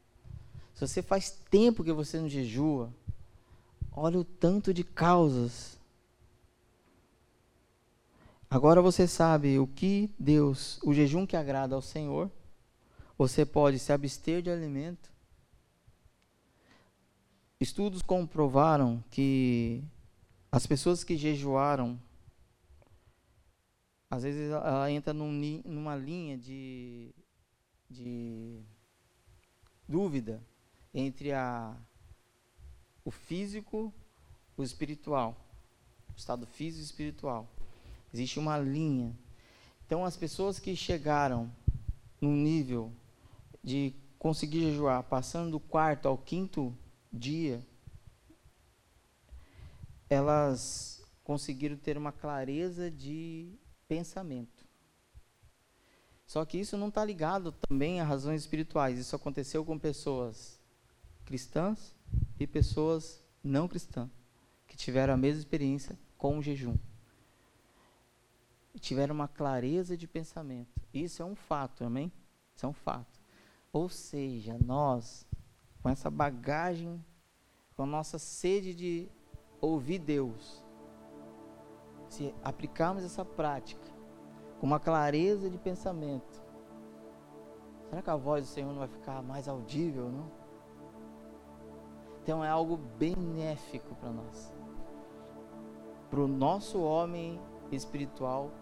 se 0.75 0.87
você 0.87 1.03
faz 1.03 1.31
tempo 1.51 1.85
que 1.85 1.93
você 1.93 2.19
não 2.19 2.29
jejua, 2.29 2.93
olha 3.93 4.19
o 4.19 4.25
tanto 4.25 4.75
de 4.75 4.83
causas 4.83 5.75
Agora 8.55 8.81
você 8.81 9.09
sabe 9.09 9.59
o 9.59 9.67
que 9.67 10.09
Deus, 10.17 10.79
o 10.85 10.95
jejum 10.95 11.27
que 11.27 11.37
agrada 11.37 11.75
ao 11.75 11.83
Senhor. 11.83 12.31
Você 13.17 13.47
pode 13.47 13.79
se 13.79 13.93
abster 13.93 14.43
de 14.43 14.51
alimento. 14.51 15.13
Estudos 17.61 18.03
comprovaram 18.03 19.03
que 19.11 19.83
as 20.51 20.67
pessoas 20.67 21.05
que 21.05 21.17
jejuaram, 21.17 21.99
às 24.11 24.23
vezes 24.23 24.51
ela 24.51 24.91
entra 24.91 25.13
num, 25.13 25.33
numa 25.65 25.97
linha 25.97 26.37
de, 26.37 27.15
de 27.89 28.61
dúvida 29.89 30.43
entre 30.93 31.33
a, 31.33 31.77
o 33.05 33.11
físico 33.11 33.93
o 34.57 34.63
espiritual, 34.63 35.37
o 36.15 36.17
estado 36.17 36.47
físico 36.47 36.83
e 36.83 36.85
espiritual. 36.85 37.49
Existe 38.13 38.39
uma 38.39 38.57
linha. 38.59 39.17
Então, 39.85 40.05
as 40.05 40.17
pessoas 40.17 40.59
que 40.59 40.77
chegaram 40.77 41.51
no 42.21 42.31
nível 42.31 42.93
de 43.65 43.95
conseguir 44.19 44.61
jejuar, 44.61 45.03
passando 45.05 45.53
do 45.53 45.59
quarto 45.59 46.07
ao 46.07 46.19
quinto 46.19 46.77
dia, 47.11 47.67
elas 50.09 51.03
conseguiram 51.25 51.77
ter 51.77 51.97
uma 51.97 52.13
clareza 52.13 52.91
de 52.91 53.59
pensamento. 53.89 54.67
Só 56.27 56.45
que 56.45 56.59
isso 56.59 56.77
não 56.77 56.89
está 56.89 57.03
ligado 57.03 57.53
também 57.53 58.01
a 58.01 58.05
razões 58.05 58.43
espirituais. 58.43 58.99
Isso 58.99 59.17
aconteceu 59.17 59.65
com 59.65 59.79
pessoas 59.79 60.61
cristãs 61.25 61.97
e 62.39 62.47
pessoas 62.47 63.23
não 63.43 63.67
cristãs, 63.67 64.11
que 64.67 64.77
tiveram 64.77 65.15
a 65.15 65.17
mesma 65.17 65.41
experiência 65.41 65.99
com 66.19 66.39
o 66.39 66.43
jejum. 66.43 66.77
Tiveram 68.81 69.15
uma 69.15 69.29
clareza 69.29 69.97
de 69.97 70.07
pensamento. 70.07 70.83
Isso 70.93 71.23
é 71.23 71.25
um 71.25 71.35
fato, 71.35 71.85
amém? 71.85 72.13
Isso 72.55 72.67
é 72.67 72.69
um 72.69 72.73
fato. 72.73 73.24
Ou 73.75 73.89
seja, 73.89 74.57
nós, 74.65 75.27
com 75.83 75.89
essa 75.89 76.09
bagagem, 76.09 77.05
com 77.77 77.83
a 77.83 77.87
nossa 77.87 78.21
sede 78.21 78.73
de 78.73 79.11
ouvir 79.61 79.99
Deus, 79.99 80.65
se 82.09 82.33
aplicarmos 82.45 83.03
essa 83.03 83.25
prática, 83.25 83.93
com 84.61 84.67
uma 84.67 84.79
clareza 84.79 85.51
de 85.51 85.59
pensamento, 85.59 86.41
será 87.91 88.01
que 88.01 88.11
a 88.11 88.15
voz 88.15 88.45
do 88.45 88.51
Senhor 88.53 88.71
não 88.71 88.79
vai 88.79 88.87
ficar 88.87 89.21
mais 89.25 89.49
audível, 89.49 90.09
não? 90.09 90.31
Então 92.23 92.45
é 92.45 92.49
algo 92.49 92.77
benéfico 92.77 93.93
para 93.97 94.13
nós. 94.13 94.55
Para 96.09 96.21
o 96.21 96.29
nosso 96.29 96.81
homem 96.81 97.41
espiritual 97.73 98.53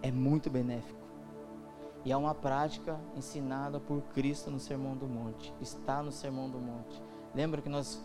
é 0.00 0.12
muito 0.12 0.48
benéfico. 0.48 1.01
E 2.04 2.12
é 2.12 2.16
uma 2.16 2.34
prática 2.34 2.98
ensinada 3.16 3.78
por 3.78 4.02
Cristo 4.14 4.50
no 4.50 4.58
Sermão 4.58 4.96
do 4.96 5.06
Monte. 5.06 5.54
Está 5.60 6.02
no 6.02 6.10
Sermão 6.10 6.50
do 6.50 6.58
Monte. 6.58 7.00
Lembra 7.34 7.62
que 7.62 7.68
nós 7.68 8.02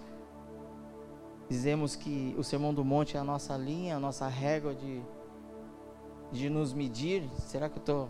dizemos 1.49 1.95
que 1.95 2.35
o 2.37 2.43
Sermão 2.43 2.73
do 2.73 2.85
Monte 2.85 3.17
é 3.17 3.19
a 3.19 3.23
nossa 3.23 3.57
linha, 3.57 3.97
a 3.97 3.99
nossa 3.99 4.27
régua 4.27 4.75
de 4.75 5.01
de 6.31 6.49
nos 6.49 6.73
medir, 6.73 7.29
será 7.35 7.69
que 7.69 7.77
eu 7.77 7.81
estou. 7.81 8.09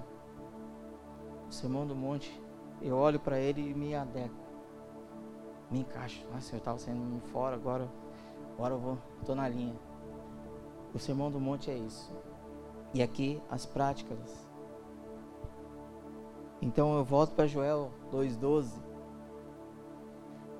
O 1.47 1.51
sermão 1.51 1.87
do 1.87 1.95
monte, 1.95 2.41
eu 2.81 2.97
olho 2.97 3.19
para 3.19 3.39
ele 3.39 3.69
e 3.69 3.73
me 3.73 3.95
adequo. 3.95 4.35
Me 5.71 5.79
encaixo. 5.79 6.25
Nossa, 6.33 6.55
eu 6.55 6.57
estava 6.57 6.77
saindo 6.77 7.21
fora, 7.27 7.55
agora, 7.55 7.89
agora 8.53 8.73
eu 8.73 8.79
vou, 8.79 8.97
estou 9.19 9.35
na 9.35 9.47
linha. 9.47 9.75
O 10.93 10.99
sermão 10.99 11.31
do 11.31 11.39
monte 11.39 11.69
é 11.71 11.77
isso. 11.77 12.11
E 12.93 13.01
aqui 13.01 13.41
as 13.49 13.65
práticas. 13.65 14.46
Então 16.61 16.97
eu 16.97 17.03
volto 17.03 17.33
para 17.33 17.47
Joel 17.47 17.91
2,12. 18.11 18.71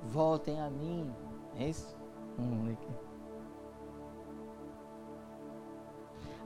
Voltem 0.04 0.60
a 0.60 0.70
mim. 0.70 1.10
É 1.56 1.68
isso? 1.68 1.96
Vamos 2.36 2.66
ler 2.66 2.72
aqui. 2.72 3.08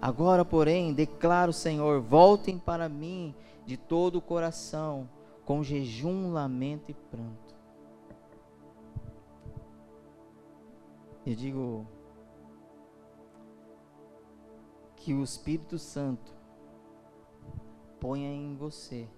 Agora, 0.01 0.45
porém, 0.45 0.93
declaro, 0.93 1.53
Senhor, 1.53 2.01
voltem 2.01 2.59
para 2.59 2.89
mim 2.89 3.35
de 3.65 3.77
todo 3.77 4.17
o 4.17 4.23
coração, 4.23 5.09
com 5.45 5.63
jejum, 5.63 6.33
lamento 6.33 6.91
e 6.91 6.95
pranto. 6.95 7.55
Eu 11.25 11.37
digo 11.37 11.87
que 14.97 15.15
o 15.15 15.23
Espírito 15.23 15.79
Santo 15.79 16.33
ponha 18.01 18.29
em 18.29 18.57
você 18.57 19.09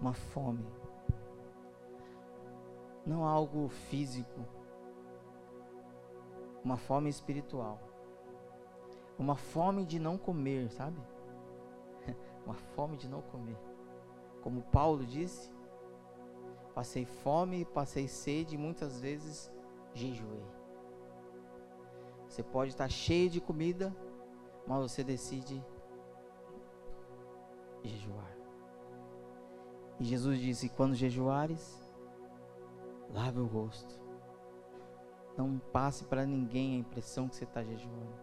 uma 0.00 0.12
fome, 0.12 0.66
não 3.04 3.24
algo 3.24 3.68
físico 3.68 4.58
uma 6.68 6.76
fome 6.76 7.08
espiritual. 7.08 7.80
Uma 9.18 9.34
fome 9.34 9.84
de 9.84 9.98
não 9.98 10.16
comer, 10.16 10.70
sabe? 10.70 11.00
uma 12.44 12.54
fome 12.54 12.96
de 12.96 13.08
não 13.08 13.22
comer. 13.22 13.56
Como 14.42 14.62
Paulo 14.62 15.04
disse, 15.04 15.50
passei 16.74 17.04
fome, 17.04 17.64
passei 17.64 18.06
sede 18.06 18.54
e 18.54 18.58
muitas 18.58 19.00
vezes 19.00 19.50
jejuei. 19.94 20.44
Você 22.28 22.42
pode 22.42 22.70
estar 22.70 22.88
cheio 22.88 23.30
de 23.30 23.40
comida, 23.40 23.94
mas 24.66 24.92
você 24.92 25.02
decide 25.02 25.64
jejuar. 27.82 28.37
E 29.98 30.04
Jesus 30.04 30.38
disse: 30.38 30.68
Quando 30.68 30.94
jejuares, 30.94 31.82
lave 33.12 33.40
o 33.40 33.46
rosto 33.46 33.98
não 35.38 35.56
passe 35.72 36.04
para 36.04 36.26
ninguém 36.26 36.74
a 36.74 36.78
impressão 36.80 37.28
que 37.28 37.36
você 37.36 37.44
está 37.44 37.62
jejuando. 37.62 38.18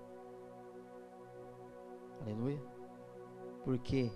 Aleluia. 2.21 2.61
Por 3.63 3.78
quê? 3.80 4.11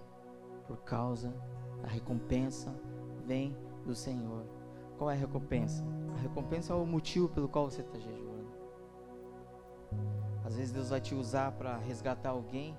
Por 0.68 0.78
causa 0.84 1.34
da 1.82 1.88
recompensa 1.88 2.76
vem 3.26 3.56
do 3.86 3.96
Senhor. 3.96 4.46
Qual 4.98 5.10
é 5.10 5.14
a 5.14 5.18
recompensa? 5.18 5.84
A 6.18 6.20
recompensa 6.20 6.74
é 6.74 6.76
o 6.76 6.86
motivo 6.86 7.30
pelo 7.30 7.48
qual 7.48 7.72
você 7.72 7.82
está 7.82 7.98
jejuando. 7.98 8.50
Às 10.44 10.58
vezes 10.58 10.74
Deus 10.74 10.90
vai 10.90 11.00
te 11.00 11.16
usar 11.16 11.54
para 11.54 11.78
resgatar 11.78 12.32
alguém, 12.32 12.78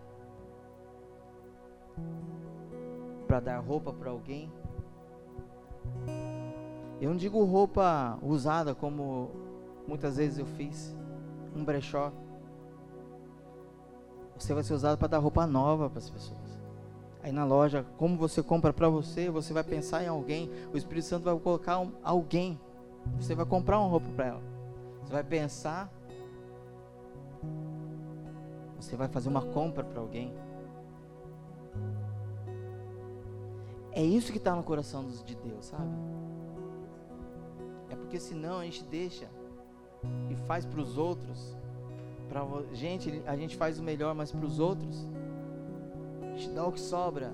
para 3.26 3.40
dar 3.40 3.58
roupa 3.60 3.92
para 3.92 4.10
alguém. 4.10 4.52
Eu 7.00 7.10
não 7.10 7.16
digo 7.16 7.42
roupa 7.44 8.18
usada 8.22 8.74
como 8.74 9.30
Muitas 9.90 10.18
vezes 10.18 10.38
eu 10.38 10.46
fiz 10.46 10.96
um 11.54 11.64
brechó. 11.64 12.12
Você 14.38 14.54
vai 14.54 14.62
ser 14.62 14.72
usado 14.72 14.96
para 14.96 15.08
dar 15.08 15.18
roupa 15.18 15.48
nova 15.48 15.90
para 15.90 15.98
as 15.98 16.08
pessoas. 16.08 16.38
Aí 17.24 17.32
na 17.32 17.44
loja, 17.44 17.84
como 17.98 18.16
você 18.16 18.40
compra 18.40 18.72
para 18.72 18.88
você, 18.88 19.28
você 19.28 19.52
vai 19.52 19.64
pensar 19.64 20.04
em 20.04 20.06
alguém. 20.06 20.48
O 20.72 20.76
Espírito 20.76 21.06
Santo 21.06 21.24
vai 21.24 21.36
colocar 21.40 21.80
um, 21.80 21.90
alguém. 22.04 22.56
Você 23.18 23.34
vai 23.34 23.44
comprar 23.44 23.80
uma 23.80 23.88
roupa 23.88 24.06
para 24.14 24.26
ela. 24.26 24.42
Você 25.02 25.12
vai 25.12 25.24
pensar. 25.24 25.92
Você 28.78 28.94
vai 28.94 29.08
fazer 29.08 29.28
uma 29.28 29.42
compra 29.42 29.82
para 29.82 30.00
alguém. 30.00 30.32
É 34.00 34.02
isso 34.02 34.32
que 34.32 34.38
está 34.38 34.56
no 34.56 34.62
coração 34.62 35.06
de 35.26 35.34
Deus, 35.34 35.66
sabe? 35.66 35.90
É 37.90 37.94
porque 37.94 38.18
senão 38.18 38.58
a 38.58 38.64
gente 38.64 38.82
deixa 38.84 39.28
e 40.30 40.36
faz 40.46 40.64
para 40.64 40.80
os 40.80 40.96
outros, 40.96 41.54
para 42.26 42.42
gente, 42.72 43.22
a 43.26 43.36
gente 43.36 43.58
faz 43.58 43.78
o 43.78 43.82
melhor, 43.82 44.14
mas 44.14 44.32
para 44.32 44.46
os 44.46 44.58
outros, 44.58 45.06
a 46.22 46.34
gente 46.34 46.48
dá 46.48 46.66
o 46.66 46.72
que 46.72 46.80
sobra, 46.80 47.30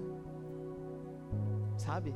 sabe? 1.77 2.13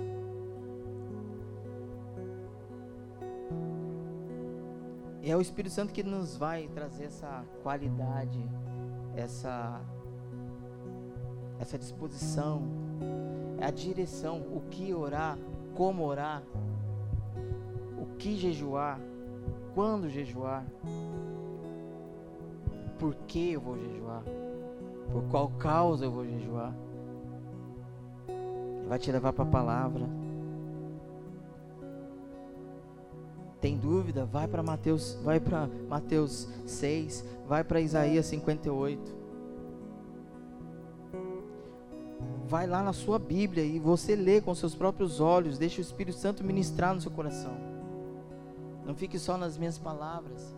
E 5.22 5.30
é 5.30 5.36
o 5.36 5.40
Espírito 5.40 5.72
Santo 5.72 5.92
que 5.92 6.02
nos 6.02 6.36
vai 6.36 6.66
trazer 6.74 7.04
essa 7.04 7.44
qualidade, 7.62 8.44
essa 9.14 9.80
essa 11.60 11.78
disposição, 11.78 12.62
a 13.60 13.70
direção, 13.70 14.38
o 14.38 14.62
que 14.70 14.94
orar, 14.94 15.38
como 15.74 16.04
orar, 16.04 16.42
o 18.00 18.16
que 18.16 18.36
jejuar 18.36 19.00
quando 19.74 20.08
jejuar, 20.08 20.64
por 22.98 23.14
que 23.26 23.52
eu 23.52 23.60
vou 23.60 23.78
jejuar, 23.78 24.22
por 25.12 25.22
qual 25.30 25.48
causa 25.58 26.04
eu 26.04 26.10
vou 26.10 26.24
jejuar. 26.24 26.74
Ele 28.28 28.88
vai 28.88 28.98
te 28.98 29.10
levar 29.10 29.32
para 29.32 29.44
a 29.44 29.48
palavra. 29.48 30.06
Tem 33.60 33.76
dúvida? 33.76 34.24
Vai 34.24 34.48
para 34.48 34.62
Mateus, 34.62 35.18
vai 35.22 35.38
para 35.38 35.68
Mateus 35.88 36.48
6, 36.66 37.24
vai 37.46 37.62
para 37.62 37.80
Isaías 37.80 38.26
58. 38.26 39.19
Vai 42.50 42.66
lá 42.66 42.82
na 42.82 42.92
sua 42.92 43.16
Bíblia 43.16 43.62
e 43.62 43.78
você 43.78 44.16
lê 44.16 44.40
com 44.40 44.52
seus 44.56 44.74
próprios 44.74 45.20
olhos, 45.20 45.56
deixa 45.56 45.78
o 45.78 45.80
Espírito 45.80 46.18
Santo 46.18 46.42
ministrar 46.42 46.92
no 46.92 47.00
seu 47.00 47.12
coração. 47.12 47.56
Não 48.84 48.92
fique 48.92 49.20
só 49.20 49.38
nas 49.38 49.56
minhas 49.56 49.78
palavras. 49.78 50.52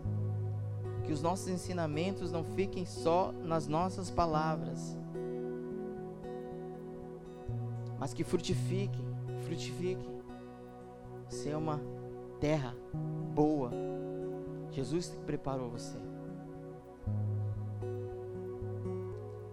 Que 1.05 1.13
os 1.13 1.21
nossos 1.21 1.49
ensinamentos 1.49 2.33
não 2.33 2.45
fiquem 2.45 2.87
só 2.87 3.31
nas 3.45 3.67
nossas 3.67 4.11
palavras. 4.11 4.97
Mas 7.99 8.15
que 8.15 8.25
frutifiquem, 8.25 9.05
frutifiquem. 9.43 10.23
Ser 11.29 11.51
é 11.51 11.57
uma 11.59 11.79
terra 12.41 12.75
boa. 13.35 13.71
Jesus 14.71 15.11
preparou 15.27 15.69
você. 15.69 15.99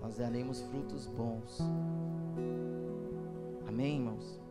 Nós 0.01 0.15
daremos 0.15 0.61
frutos 0.61 1.05
bons. 1.05 1.59
Amém, 3.79 3.95
irmãos? 3.95 4.48